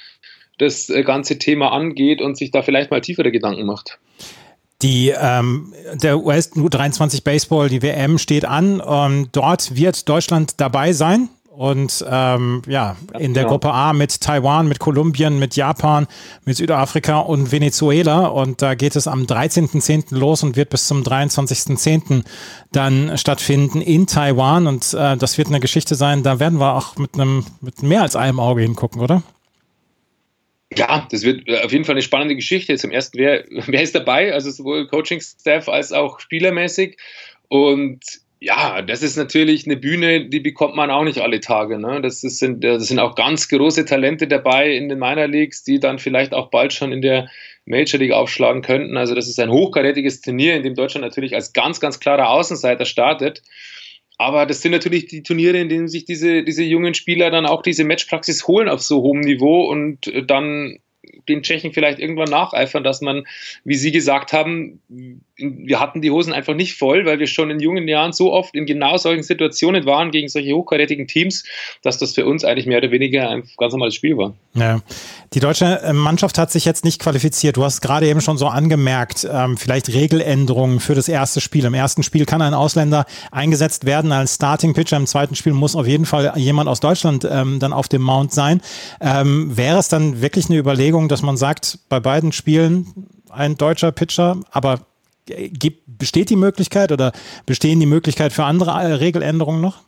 das 0.58 0.88
äh, 0.88 1.02
ganze 1.02 1.38
Thema 1.38 1.72
angeht 1.72 2.20
und 2.20 2.36
sich 2.36 2.50
da 2.50 2.62
vielleicht 2.62 2.90
mal 2.90 3.00
tiefere 3.00 3.30
Gedanken 3.30 3.66
macht. 3.66 3.98
Die, 4.82 5.12
ähm, 5.18 5.72
der 5.94 6.18
US 6.18 6.52
U23 6.52 7.24
Baseball, 7.24 7.68
die 7.68 7.82
WM 7.82 8.18
steht 8.18 8.44
an. 8.44 8.82
Ähm, 8.86 9.28
dort 9.32 9.74
wird 9.74 10.08
Deutschland 10.08 10.60
dabei 10.60 10.92
sein. 10.92 11.28
und 11.56 12.04
ähm, 12.06 12.60
ja, 12.66 12.96
in 13.18 13.32
der 13.32 13.46
Gruppe 13.46 13.72
A 13.72 13.94
mit 13.94 14.20
Taiwan, 14.20 14.68
mit 14.68 14.78
Kolumbien, 14.78 15.38
mit 15.38 15.56
Japan, 15.56 16.06
mit 16.44 16.58
Südafrika 16.58 17.20
und 17.20 17.50
Venezuela. 17.50 18.26
Und 18.26 18.60
da 18.60 18.74
geht 18.74 18.94
es 18.94 19.08
am 19.08 19.22
13.10. 19.22 20.14
los 20.14 20.42
und 20.42 20.56
wird 20.56 20.68
bis 20.68 20.86
zum 20.86 21.02
23.10. 21.02 22.24
dann 22.72 23.16
stattfinden 23.16 23.80
in 23.80 24.06
Taiwan. 24.06 24.66
Und 24.66 24.92
äh, 24.92 25.16
das 25.16 25.38
wird 25.38 25.48
eine 25.48 25.60
Geschichte 25.60 25.94
sein, 25.94 26.22
da 26.22 26.38
werden 26.38 26.60
wir 26.60 26.74
auch 26.74 26.96
mit 26.96 27.14
einem 27.14 27.46
mit 27.62 27.82
mehr 27.82 28.02
als 28.02 28.16
einem 28.16 28.38
Auge 28.38 28.60
hingucken, 28.60 29.00
oder? 29.00 29.22
Ja, 30.74 31.06
das 31.10 31.22
wird 31.22 31.46
äh, 31.48 31.60
auf 31.60 31.72
jeden 31.72 31.84
Fall 31.84 31.94
eine 31.94 32.02
spannende 32.02 32.34
Geschichte. 32.34 32.76
Zum 32.76 32.90
ersten, 32.90 33.18
wer, 33.18 33.44
wer 33.50 33.82
ist 33.82 33.94
dabei? 33.94 34.32
Also 34.32 34.50
sowohl 34.50 34.86
Coaching-Staff 34.86 35.68
als 35.68 35.92
auch 35.92 36.20
spielermäßig. 36.20 36.96
Und 37.48 38.02
ja, 38.40 38.82
das 38.82 39.02
ist 39.02 39.16
natürlich 39.16 39.66
eine 39.66 39.76
Bühne, 39.76 40.28
die 40.28 40.40
bekommt 40.40 40.76
man 40.76 40.90
auch 40.90 41.04
nicht 41.04 41.20
alle 41.20 41.40
Tage. 41.40 41.78
Ne? 41.78 42.00
Das, 42.02 42.22
ist, 42.22 42.38
sind, 42.38 42.62
das 42.62 42.88
sind 42.88 42.98
auch 42.98 43.14
ganz 43.14 43.48
große 43.48 43.84
Talente 43.86 44.28
dabei 44.28 44.72
in 44.72 44.88
den 44.88 44.98
Minor 44.98 45.26
Leagues, 45.26 45.64
die 45.64 45.80
dann 45.80 45.98
vielleicht 45.98 46.34
auch 46.34 46.50
bald 46.50 46.72
schon 46.72 46.92
in 46.92 47.00
der 47.00 47.30
Major 47.64 47.98
League 47.98 48.12
aufschlagen 48.12 48.62
könnten. 48.62 48.96
Also 48.96 49.14
das 49.14 49.28
ist 49.28 49.40
ein 49.40 49.50
hochkarätiges 49.50 50.20
Turnier, 50.20 50.54
in 50.54 50.62
dem 50.62 50.74
Deutschland 50.74 51.04
natürlich 51.04 51.34
als 51.34 51.52
ganz, 51.52 51.80
ganz 51.80 51.98
klarer 51.98 52.28
Außenseiter 52.28 52.84
startet. 52.84 53.42
Aber 54.18 54.46
das 54.46 54.62
sind 54.62 54.72
natürlich 54.72 55.06
die 55.06 55.22
Turniere, 55.22 55.58
in 55.58 55.68
denen 55.68 55.88
sich 55.88 56.04
diese, 56.04 56.42
diese 56.42 56.62
jungen 56.62 56.94
Spieler 56.94 57.30
dann 57.30 57.46
auch 57.46 57.62
diese 57.62 57.84
Matchpraxis 57.84 58.46
holen 58.46 58.68
auf 58.68 58.80
so 58.80 59.02
hohem 59.02 59.20
Niveau 59.20 59.64
und 59.70 60.10
dann 60.26 60.78
den 61.28 61.42
Tschechen 61.42 61.72
vielleicht 61.72 61.98
irgendwann 61.98 62.30
nacheifern, 62.30 62.84
dass 62.84 63.00
man, 63.00 63.26
wie 63.64 63.74
Sie 63.76 63.92
gesagt 63.92 64.32
haben, 64.32 64.80
wir 65.38 65.80
hatten 65.80 66.00
die 66.00 66.10
Hosen 66.10 66.32
einfach 66.32 66.54
nicht 66.54 66.78
voll, 66.78 67.04
weil 67.04 67.18
wir 67.18 67.26
schon 67.26 67.50
in 67.50 67.60
jungen 67.60 67.86
Jahren 67.88 68.12
so 68.12 68.32
oft 68.32 68.54
in 68.54 68.64
genau 68.64 68.96
solchen 68.96 69.22
Situationen 69.22 69.84
waren 69.84 70.10
gegen 70.10 70.28
solche 70.28 70.54
hochkarätigen 70.54 71.06
Teams, 71.06 71.44
dass 71.82 71.98
das 71.98 72.14
für 72.14 72.24
uns 72.24 72.44
eigentlich 72.44 72.66
mehr 72.66 72.78
oder 72.78 72.90
weniger 72.90 73.28
ein 73.28 73.42
ganz 73.58 73.72
normales 73.72 73.94
Spiel 73.94 74.16
war. 74.16 74.34
Ja. 74.54 74.80
Die 75.34 75.40
deutsche 75.40 75.82
äh, 75.82 75.92
Mannschaft 75.92 76.38
hat 76.38 76.50
sich 76.50 76.64
jetzt 76.64 76.84
nicht 76.84 77.00
qualifiziert. 77.00 77.58
Du 77.58 77.64
hast 77.64 77.82
gerade 77.82 78.08
eben 78.08 78.22
schon 78.22 78.38
so 78.38 78.46
angemerkt, 78.46 79.28
ähm, 79.30 79.58
vielleicht 79.58 79.92
Regeländerungen 79.92 80.80
für 80.80 80.94
das 80.94 81.08
erste 81.08 81.42
Spiel. 81.42 81.66
Im 81.66 81.74
ersten 81.74 82.02
Spiel 82.02 82.24
kann 82.24 82.40
ein 82.40 82.54
Ausländer 82.54 83.04
eingesetzt 83.30 83.84
werden 83.84 84.12
als 84.12 84.36
Starting 84.36 84.72
Pitcher. 84.72 84.96
Im 84.96 85.06
zweiten 85.06 85.34
Spiel 85.34 85.52
muss 85.52 85.76
auf 85.76 85.86
jeden 85.86 86.06
Fall 86.06 86.32
jemand 86.36 86.68
aus 86.68 86.80
Deutschland 86.80 87.28
ähm, 87.30 87.58
dann 87.58 87.74
auf 87.74 87.88
dem 87.88 88.02
Mount 88.02 88.32
sein. 88.32 88.62
Ähm, 89.00 89.54
wäre 89.54 89.78
es 89.78 89.88
dann 89.88 90.22
wirklich 90.22 90.46
eine 90.48 90.58
Überlegung, 90.58 91.08
dass 91.08 91.20
man 91.20 91.36
sagt, 91.36 91.78
bei 91.90 92.00
beiden 92.00 92.32
Spielen 92.32 93.06
ein 93.28 93.56
deutscher 93.56 93.92
Pitcher, 93.92 94.38
aber 94.50 94.80
gibt, 95.26 95.82
besteht 95.86 96.30
die 96.30 96.36
Möglichkeit 96.36 96.92
oder 96.92 97.12
bestehen 97.44 97.80
die 97.80 97.86
Möglichkeit 97.86 98.32
für 98.32 98.44
andere 98.44 98.70
äh, 98.70 98.94
Regeländerungen 98.94 99.60
noch? 99.60 99.78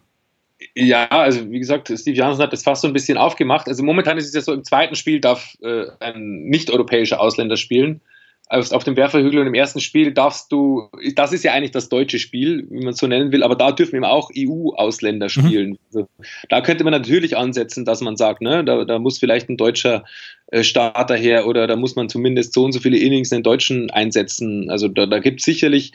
Ja, 0.75 1.07
also 1.09 1.51
wie 1.51 1.59
gesagt, 1.59 1.93
Steve 1.95 2.17
Janssen 2.17 2.43
hat 2.43 2.53
das 2.53 2.65
fast 2.65 2.83
so 2.83 2.89
ein 2.89 2.93
bisschen 2.93 3.17
aufgemacht. 3.17 3.69
Also 3.69 3.85
momentan 3.85 4.19
ist 4.19 4.27
es 4.27 4.35
ja 4.35 4.41
so, 4.41 4.53
im 4.53 4.65
zweiten 4.65 4.97
Spiel 4.97 5.21
darf 5.21 5.57
äh, 5.63 5.85
ein 6.01 6.45
nicht-europäischer 6.45 7.21
Ausländer 7.21 7.57
spielen 7.57 8.01
auf 8.51 8.85
dem 8.85 8.97
Werferhügel 8.97 9.41
und 9.41 9.47
im 9.47 9.55
ersten 9.55 9.81
Spiel 9.81 10.13
darfst 10.13 10.51
du, 10.53 10.89
das 11.15 11.33
ist 11.33 11.45
ja 11.45 11.53
eigentlich 11.53 11.71
das 11.71 11.89
deutsche 11.89 12.19
Spiel, 12.19 12.67
wie 12.71 12.81
man 12.81 12.95
es 12.95 12.99
so 12.99 13.07
nennen 13.07 13.31
will, 13.31 13.43
aber 13.43 13.57
da 13.57 13.73
dürfen 13.73 13.97
eben 13.97 14.05
auch 14.05 14.31
EU-Ausländer 14.37 15.27
mhm. 15.27 15.31
spielen. 15.31 15.71
Mhm. 15.71 15.79
Also, 15.87 16.09
da 16.49 16.61
könnte 16.63 16.85
man 16.85 16.93
natürlich 16.93 17.37
ansetzen, 17.37 17.85
dass 17.85 18.01
man 18.01 18.17
sagt, 18.17 18.41
ne, 18.41 18.65
da, 18.65 18.85
da 18.85 18.99
muss 18.99 19.19
vielleicht 19.19 19.51
ein 19.51 19.59
deutscher 19.59 20.05
äh, 20.51 20.63
Starter 20.63 21.17
her 21.17 21.47
oder 21.47 21.67
da 21.67 21.77
muss 21.77 21.95
man 21.95 22.09
zumindest 22.09 22.55
so 22.55 22.65
und 22.65 22.73
so 22.73 22.81
viele 22.81 22.97
Innings 22.97 23.31
in 23.33 23.39
den 23.39 23.45
Deutschen 23.45 23.91
einsetzen. 23.91 24.71
Also 24.71 24.89
da, 24.89 25.05
da 25.05 25.19
gibt 25.19 25.41
es 25.41 25.45
sicherlich 25.45 25.93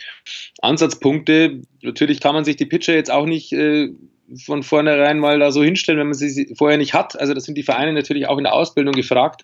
Ansatzpunkte. 0.61 1.61
Natürlich 1.81 2.19
kann 2.19 2.35
man 2.35 2.45
sich 2.45 2.55
die 2.55 2.67
Pitcher 2.67 2.93
jetzt 2.93 3.11
auch 3.11 3.25
nicht 3.25 3.51
äh, 3.53 3.89
von 4.37 4.63
vornherein 4.63 5.19
mal 5.19 5.39
da 5.39 5.51
so 5.51 5.63
hinstellen, 5.63 5.99
wenn 5.99 6.07
man 6.07 6.13
sie 6.13 6.53
vorher 6.55 6.77
nicht 6.77 6.93
hat. 6.93 7.19
Also 7.19 7.33
das 7.33 7.45
sind 7.45 7.57
die 7.57 7.63
Vereine 7.63 7.93
natürlich 7.93 8.27
auch 8.27 8.37
in 8.37 8.43
der 8.43 8.53
Ausbildung 8.53 8.93
gefragt. 8.93 9.43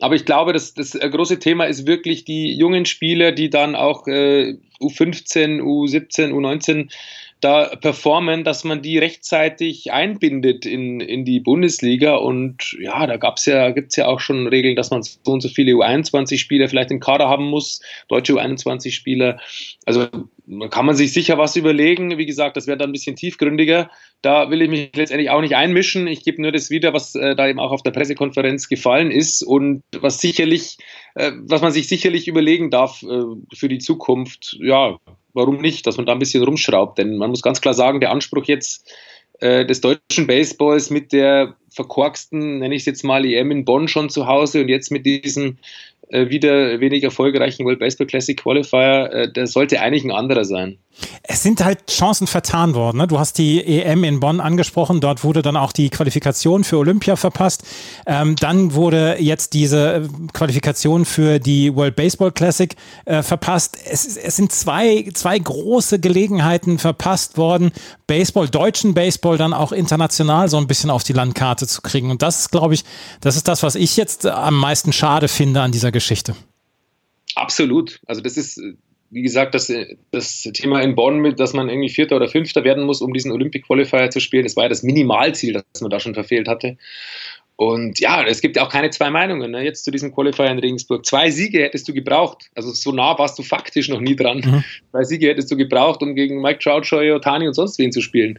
Aber 0.00 0.14
ich 0.14 0.24
glaube, 0.24 0.52
das, 0.52 0.74
das 0.74 0.92
große 0.92 1.38
Thema 1.38 1.64
ist 1.64 1.86
wirklich 1.86 2.24
die 2.24 2.54
jungen 2.54 2.86
Spieler, 2.86 3.32
die 3.32 3.50
dann 3.50 3.74
auch 3.74 4.06
äh, 4.06 4.56
U15, 4.80 5.60
U17, 5.60 6.32
U19 6.32 6.90
da 7.40 7.74
performen, 7.76 8.44
dass 8.44 8.64
man 8.64 8.82
die 8.82 8.98
rechtzeitig 8.98 9.92
einbindet 9.92 10.66
in, 10.66 11.00
in 11.00 11.24
die 11.24 11.40
Bundesliga. 11.40 12.16
Und 12.16 12.76
ja, 12.78 13.06
da 13.06 13.16
gab's 13.16 13.46
ja, 13.46 13.70
gibt's 13.70 13.96
ja 13.96 14.06
auch 14.06 14.20
schon 14.20 14.46
Regeln, 14.46 14.76
dass 14.76 14.90
man 14.90 15.02
so 15.02 15.18
und 15.24 15.40
so 15.40 15.48
viele 15.48 15.72
U21-Spieler 15.72 16.68
vielleicht 16.68 16.90
im 16.90 17.00
Kader 17.00 17.28
haben 17.28 17.46
muss, 17.46 17.80
deutsche 18.08 18.34
U21-Spieler. 18.34 19.40
Also 19.86 20.08
kann 20.70 20.86
man 20.86 20.96
sich 20.96 21.12
sicher 21.12 21.38
was 21.38 21.56
überlegen. 21.56 22.18
Wie 22.18 22.26
gesagt, 22.26 22.56
das 22.56 22.66
wäre 22.66 22.76
dann 22.76 22.90
ein 22.90 22.92
bisschen 22.92 23.16
tiefgründiger. 23.16 23.90
Da 24.20 24.50
will 24.50 24.62
ich 24.62 24.68
mich 24.68 24.90
letztendlich 24.94 25.30
auch 25.30 25.40
nicht 25.40 25.56
einmischen. 25.56 26.06
Ich 26.06 26.24
gebe 26.24 26.42
nur 26.42 26.52
das 26.52 26.70
wieder, 26.70 26.92
was 26.92 27.14
äh, 27.14 27.36
da 27.36 27.48
eben 27.48 27.60
auch 27.60 27.70
auf 27.70 27.82
der 27.82 27.92
Pressekonferenz 27.92 28.68
gefallen 28.68 29.10
ist 29.10 29.42
und 29.42 29.82
was 29.98 30.20
sicherlich, 30.20 30.78
äh, 31.14 31.32
was 31.42 31.62
man 31.62 31.72
sich 31.72 31.88
sicherlich 31.88 32.28
überlegen 32.28 32.70
darf 32.70 33.02
äh, 33.02 33.22
für 33.54 33.68
die 33.68 33.78
Zukunft. 33.78 34.58
Ja, 34.60 34.98
warum 35.32 35.58
nicht, 35.58 35.86
dass 35.86 35.96
man 35.96 36.06
da 36.06 36.12
ein 36.12 36.18
bisschen 36.18 36.42
rumschraubt. 36.42 36.98
Denn 36.98 37.16
man 37.16 37.30
muss 37.30 37.42
ganz 37.42 37.60
klar 37.60 37.74
sagen, 37.74 38.00
der 38.00 38.10
Anspruch 38.10 38.44
jetzt 38.44 38.90
äh, 39.40 39.64
des 39.64 39.80
deutschen 39.80 40.26
Baseballs 40.26 40.90
mit 40.90 41.12
der 41.12 41.56
verkorksten, 41.70 42.58
nenne 42.58 42.74
ich 42.74 42.82
es 42.82 42.86
jetzt 42.86 43.04
mal, 43.04 43.24
EM 43.24 43.50
in 43.50 43.64
Bonn 43.64 43.88
schon 43.88 44.10
zu 44.10 44.26
Hause 44.26 44.60
und 44.62 44.68
jetzt 44.68 44.90
mit 44.90 45.06
diesem 45.06 45.58
wieder 46.10 46.80
wenig 46.80 47.02
erfolgreichen 47.04 47.64
World 47.64 47.78
Baseball 47.78 48.06
Classic 48.06 48.36
Qualifier, 48.36 49.10
äh, 49.12 49.32
der 49.32 49.46
sollte 49.46 49.80
eigentlich 49.80 50.04
ein 50.04 50.10
anderer 50.10 50.44
sein. 50.44 50.78
Es 51.22 51.42
sind 51.42 51.64
halt 51.64 51.86
Chancen 51.88 52.26
vertan 52.26 52.74
worden. 52.74 52.98
Ne? 52.98 53.06
Du 53.06 53.18
hast 53.18 53.38
die 53.38 53.64
EM 53.64 54.04
in 54.04 54.20
Bonn 54.20 54.40
angesprochen. 54.40 55.00
Dort 55.00 55.22
wurde 55.24 55.42
dann 55.42 55.56
auch 55.56 55.72
die 55.72 55.88
Qualifikation 55.88 56.64
für 56.64 56.78
Olympia 56.78 57.16
verpasst. 57.16 57.62
Ähm, 58.06 58.36
dann 58.36 58.74
wurde 58.74 59.16
jetzt 59.20 59.54
diese 59.54 59.94
äh, 59.94 60.08
Qualifikation 60.32 61.04
für 61.04 61.38
die 61.38 61.74
World 61.74 61.96
Baseball 61.96 62.32
Classic 62.32 62.74
äh, 63.04 63.22
verpasst. 63.22 63.78
Es, 63.84 64.16
es, 64.16 64.36
sind 64.36 64.52
zwei, 64.52 65.08
zwei 65.14 65.38
große 65.38 66.00
Gelegenheiten 66.00 66.78
verpasst 66.78 67.38
worden, 67.38 67.70
Baseball, 68.06 68.48
deutschen 68.48 68.92
Baseball 68.92 69.38
dann 69.38 69.52
auch 69.52 69.72
international 69.72 70.48
so 70.48 70.56
ein 70.56 70.66
bisschen 70.66 70.90
auf 70.90 71.04
die 71.04 71.12
Landkarte 71.12 71.66
zu 71.66 71.80
kriegen. 71.80 72.10
Und 72.10 72.22
das 72.22 72.40
ist, 72.40 72.50
glaube 72.50 72.74
ich, 72.74 72.84
das 73.20 73.36
ist 73.36 73.46
das, 73.46 73.62
was 73.62 73.76
ich 73.76 73.96
jetzt 73.96 74.26
am 74.26 74.56
meisten 74.56 74.92
schade 74.92 75.28
finde 75.28 75.62
an 75.62 75.70
dieser 75.70 75.92
Geschichte. 76.00 76.34
Absolut. 77.34 78.00
Also 78.06 78.20
das 78.20 78.36
ist 78.36 78.60
wie 79.10 79.22
gesagt, 79.22 79.54
das, 79.54 79.72
das 80.12 80.42
Thema 80.54 80.80
in 80.82 80.94
Bonn, 80.94 81.18
mit, 81.18 81.40
dass 81.40 81.52
man 81.52 81.68
irgendwie 81.68 81.88
Vierter 81.88 82.16
oder 82.16 82.28
Fünfter 82.28 82.62
werden 82.62 82.84
muss, 82.84 83.02
um 83.02 83.12
diesen 83.12 83.32
Olympic 83.32 83.66
Qualifier 83.66 84.10
zu 84.10 84.20
spielen, 84.20 84.44
das 84.44 84.56
war 84.56 84.64
ja 84.64 84.68
das 84.68 84.84
Minimalziel, 84.84 85.52
das 85.72 85.80
man 85.80 85.90
da 85.90 85.98
schon 85.98 86.14
verfehlt 86.14 86.46
hatte. 86.46 86.76
Und 87.56 88.00
ja, 88.00 88.24
es 88.24 88.40
gibt 88.40 88.56
ja 88.56 88.64
auch 88.64 88.70
keine 88.70 88.88
zwei 88.88 89.10
Meinungen. 89.10 89.50
Ne? 89.50 89.62
Jetzt 89.62 89.84
zu 89.84 89.90
diesem 89.90 90.14
Qualifier 90.14 90.46
in 90.46 90.58
Regensburg. 90.60 91.04
Zwei 91.04 91.30
Siege 91.30 91.60
hättest 91.60 91.86
du 91.88 91.92
gebraucht. 91.92 92.50
Also 92.54 92.70
so 92.70 92.90
nah 92.90 93.18
warst 93.18 93.38
du 93.38 93.42
faktisch 93.42 93.90
noch 93.90 94.00
nie 94.00 94.16
dran. 94.16 94.38
Mhm. 94.38 94.64
Zwei 94.92 95.04
Siege 95.04 95.26
hättest 95.28 95.50
du 95.50 95.58
gebraucht, 95.58 96.00
um 96.00 96.14
gegen 96.14 96.40
Mike 96.40 96.60
Trout, 96.60 96.84
Shohei 96.84 97.14
Otani 97.14 97.46
und 97.46 97.52
sonst 97.52 97.78
wen 97.78 97.92
zu 97.92 98.00
spielen. 98.00 98.38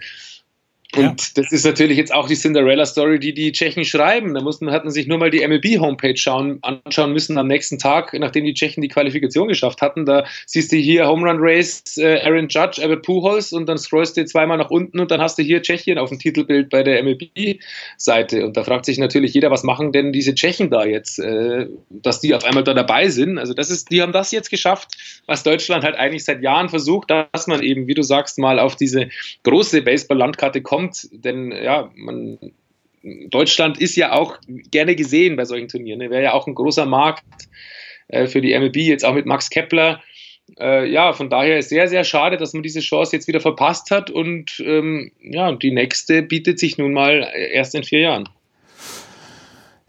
Und 0.96 1.04
ja. 1.04 1.16
das 1.36 1.52
ist 1.54 1.66
natürlich 1.66 1.98
jetzt 1.98 2.14
auch 2.14 2.28
die 2.28 2.36
Cinderella-Story, 2.36 3.20
die 3.20 3.34
die 3.34 3.54
Tschechen 3.54 3.86
schreiben. 3.86 4.34
Da 4.34 4.42
mussten, 4.42 4.72
hatten 4.72 4.92
sich 4.92 5.08
nur 5.08 5.20
mal 5.20 5.30
die 5.30 5.48
MLB-Homepage 5.48 6.20
anschauen 6.62 7.14
müssen 7.14 7.38
am 7.38 7.48
nächsten 7.48 7.80
Tag, 7.80 8.14
nachdem 8.14 8.44
die 8.44 8.54
Tschechen 8.54 8.82
die 8.82 8.90
Qualifikation 8.90 9.48
geschafft 9.48 9.82
hatten. 9.82 10.06
Da 10.06 10.26
siehst 10.46 10.72
du 10.72 10.76
hier 10.76 11.08
Home 11.08 11.30
Run 11.30 11.38
Race, 11.40 11.98
äh, 11.98 12.20
Aaron 12.20 12.50
Judge, 12.50 12.82
Albert 12.82 13.04
Pujols 13.04 13.54
und 13.54 13.68
dann 13.70 13.78
scrollst 13.78 14.18
du 14.18 14.26
zweimal 14.26 14.58
nach 14.58 14.70
unten 14.70 15.00
und 15.00 15.12
dann 15.12 15.22
hast 15.22 15.38
du 15.38 15.44
hier 15.44 15.62
Tschechien 15.62 15.98
auf 15.98 16.10
dem 16.10 16.20
Titelbild 16.20 16.70
bei 16.70 16.84
der 16.84 17.02
MLB-Seite. 17.04 18.46
Und 18.46 18.58
da 18.58 18.66
fragt 18.66 18.86
sich 18.86 18.98
natürlich 18.98 19.34
jeder, 19.34 19.50
was 19.50 19.64
machen 19.64 19.94
denn 19.94 20.12
diese 20.12 20.36
Tschechen 20.36 20.70
da 20.70 20.84
jetzt, 20.84 21.20
äh, 21.20 21.68
dass 21.90 22.20
die 22.20 22.36
auf 22.36 22.44
einmal 22.44 22.66
da 22.66 22.74
dabei 22.74 23.08
sind. 23.08 23.38
Also 23.38 23.54
das 23.54 23.70
ist, 23.70 23.92
die 23.92 24.02
haben 24.02 24.12
das 24.12 24.32
jetzt 24.32 24.50
geschafft, 24.50 24.90
was 25.26 25.44
Deutschland 25.44 25.86
halt 25.86 25.96
eigentlich 25.96 26.26
seit 26.26 26.42
Jahren 26.42 26.68
versucht, 26.68 27.10
dass 27.10 27.48
man 27.48 27.64
eben, 27.64 27.88
wie 27.88 27.94
du 27.94 28.04
sagst, 28.04 28.38
mal 28.40 28.60
auf 28.60 28.76
diese 28.76 29.08
große 29.44 29.82
Baseball-Landkarte 29.84 30.62
kommt 30.62 30.81
kommt, 30.82 31.08
denn 31.12 31.52
ja, 31.52 31.92
man, 31.96 32.38
Deutschland 33.30 33.80
ist 33.80 33.96
ja 33.96 34.14
auch 34.14 34.38
gerne 34.72 34.96
gesehen 34.96 35.36
bei 35.36 35.46
solchen 35.46 35.68
Turnieren. 35.68 36.00
Ne? 36.00 36.10
Wäre 36.10 36.24
ja 36.24 36.34
auch 36.34 36.48
ein 36.48 36.56
großer 36.56 36.86
Markt 36.86 37.24
äh, 38.08 38.28
für 38.28 38.42
die 38.42 38.58
MLB, 38.58 38.78
jetzt 38.78 39.06
auch 39.06 39.14
mit 39.14 39.26
Max 39.26 39.50
Kepler. 39.50 40.02
Äh, 40.60 40.90
ja, 40.90 41.14
von 41.14 41.30
daher 41.30 41.60
ist 41.60 41.70
sehr, 41.70 41.88
sehr 41.88 42.04
schade, 42.04 42.38
dass 42.38 42.54
man 42.54 42.64
diese 42.64 42.82
Chance 42.82 43.16
jetzt 43.16 43.28
wieder 43.28 43.40
verpasst 43.40 43.90
hat 43.90 44.10
und 44.10 44.62
ähm, 44.66 45.12
ja, 45.22 45.52
die 45.54 45.72
nächste 45.72 46.24
bietet 46.24 46.60
sich 46.60 46.78
nun 46.78 46.94
mal 46.94 47.32
erst 47.52 47.74
in 47.74 47.84
vier 47.84 48.02
Jahren. 48.02 48.30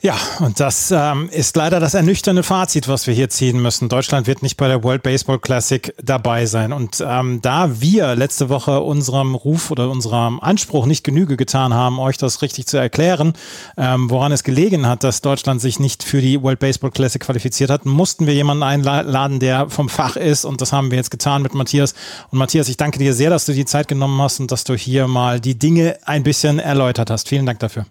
Ja, 0.05 0.17
und 0.41 0.59
das 0.59 0.91
ähm, 0.91 1.29
ist 1.31 1.55
leider 1.55 1.79
das 1.79 1.95
ernüchternde 1.95 2.43
Fazit, 2.43 2.89
was 2.89 3.07
wir 3.07 3.15
hier 3.15 3.31
ziehen 3.31 3.63
müssen. 3.63 3.89
Deutschland 3.89 4.27
wird 4.27 4.43
nicht 4.43 4.57
bei 4.57 4.67
der 4.67 4.83
World 4.83 5.05
Baseball 5.05 5.39
Classic 5.39 5.95
dabei 6.03 6.47
sein. 6.47 6.73
Und 6.73 7.01
ähm, 7.07 7.41
da 7.41 7.81
wir 7.81 8.17
letzte 8.17 8.49
Woche 8.49 8.81
unserem 8.81 9.37
Ruf 9.37 9.71
oder 9.71 9.89
unserem 9.89 10.41
Anspruch 10.41 10.87
nicht 10.87 11.05
Genüge 11.05 11.37
getan 11.37 11.73
haben, 11.73 12.01
euch 12.01 12.19
das 12.19 12.43
richtig 12.43 12.67
zu 12.67 12.79
erklären, 12.79 13.35
ähm, 13.77 14.11
woran 14.11 14.33
es 14.33 14.43
gelegen 14.43 14.89
hat, 14.89 15.05
dass 15.05 15.21
Deutschland 15.21 15.61
sich 15.61 15.79
nicht 15.79 16.03
für 16.03 16.21
die 16.21 16.43
World 16.43 16.59
Baseball 16.59 16.91
Classic 16.91 17.23
qualifiziert 17.23 17.71
hat, 17.71 17.87
mussten 17.87 18.27
wir 18.27 18.35
jemanden 18.35 18.65
einladen, 18.65 19.39
der 19.39 19.71
vom 19.71 19.89
Fach 19.89 20.17
ist. 20.17 20.45
Und 20.45 20.61
das 20.61 20.73
haben 20.73 20.91
wir 20.91 20.99
jetzt 20.99 21.13
getan 21.13 21.43
mit 21.43 21.55
Matthias. 21.55 21.95
Und 22.33 22.41
Matthias, 22.41 22.69
ich 22.69 22.77
danke 22.77 22.99
dir 22.99 23.15
sehr, 23.15 23.31
dass 23.31 23.47
du 23.47 23.53
die 23.53 23.67
Zeit 23.67 23.87
genommen 23.87 24.21
hast 24.21 24.41
und 24.41 24.51
dass 24.51 24.65
du 24.65 24.75
hier 24.75 25.07
mal 25.07 25.39
die 25.39 25.57
Dinge 25.57 25.97
ein 26.07 26.25
bisschen 26.25 26.59
erläutert 26.59 27.09
hast. 27.09 27.29
Vielen 27.29 27.47
Dank 27.47 27.61
dafür. 27.61 27.87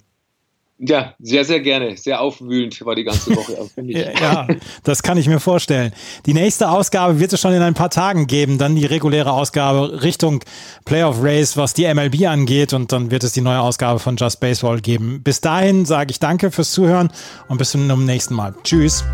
Ja, 0.84 1.14
sehr, 1.20 1.46
sehr 1.46 1.60
gerne. 1.60 1.96
Sehr 1.96 2.20
aufwühlend 2.20 2.84
war 2.84 2.96
die 2.96 3.04
ganze 3.04 3.36
Woche. 3.36 3.70
ja, 3.84 4.48
das 4.84 5.04
kann 5.04 5.16
ich 5.16 5.28
mir 5.28 5.40
vorstellen. 5.40 5.94
Die 6.26 6.34
nächste 6.34 6.72
Ausgabe 6.72 7.20
wird 7.20 7.32
es 7.34 7.40
schon 7.40 7.54
in 7.54 7.62
ein 7.62 7.76
paar 7.76 7.92
Tagen 7.92 8.26
geben. 8.26 8.58
Dann 8.58 8.76
die 8.76 8.88
reguläre 8.88 9.32
Ausgabe 9.32 10.02
Richtung 10.02 10.44
Playoff 10.84 11.18
Race, 11.22 11.56
was 11.56 11.76
die 11.76 11.92
MLB 11.94 12.26
angeht. 12.28 12.74
Und 12.74 12.92
dann 12.92 13.12
wird 13.12 13.24
es 13.24 13.34
die 13.34 13.42
neue 13.42 13.60
Ausgabe 13.60 14.00
von 14.00 14.16
Just 14.16 14.40
Baseball 14.40 14.82
geben. 14.82 15.22
Bis 15.22 15.40
dahin 15.40 15.86
sage 15.86 16.10
ich 16.10 16.20
danke 16.20 16.50
fürs 16.50 16.72
Zuhören 16.72 17.12
und 17.48 17.60
bis 17.60 17.72
zum 17.72 18.06
nächsten 18.06 18.34
Mal. 18.34 18.56
Tschüss. 18.64 19.06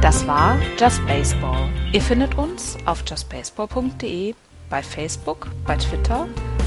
Das 0.00 0.24
war 0.28 0.56
Just 0.78 1.04
Baseball. 1.08 1.68
Ihr 1.92 2.00
findet 2.00 2.38
uns 2.38 2.76
auf 2.86 3.02
justbaseball.de 3.08 4.34
bei 4.70 4.82
Facebook, 4.84 5.48
bei 5.66 5.76
Twitter 5.76 6.28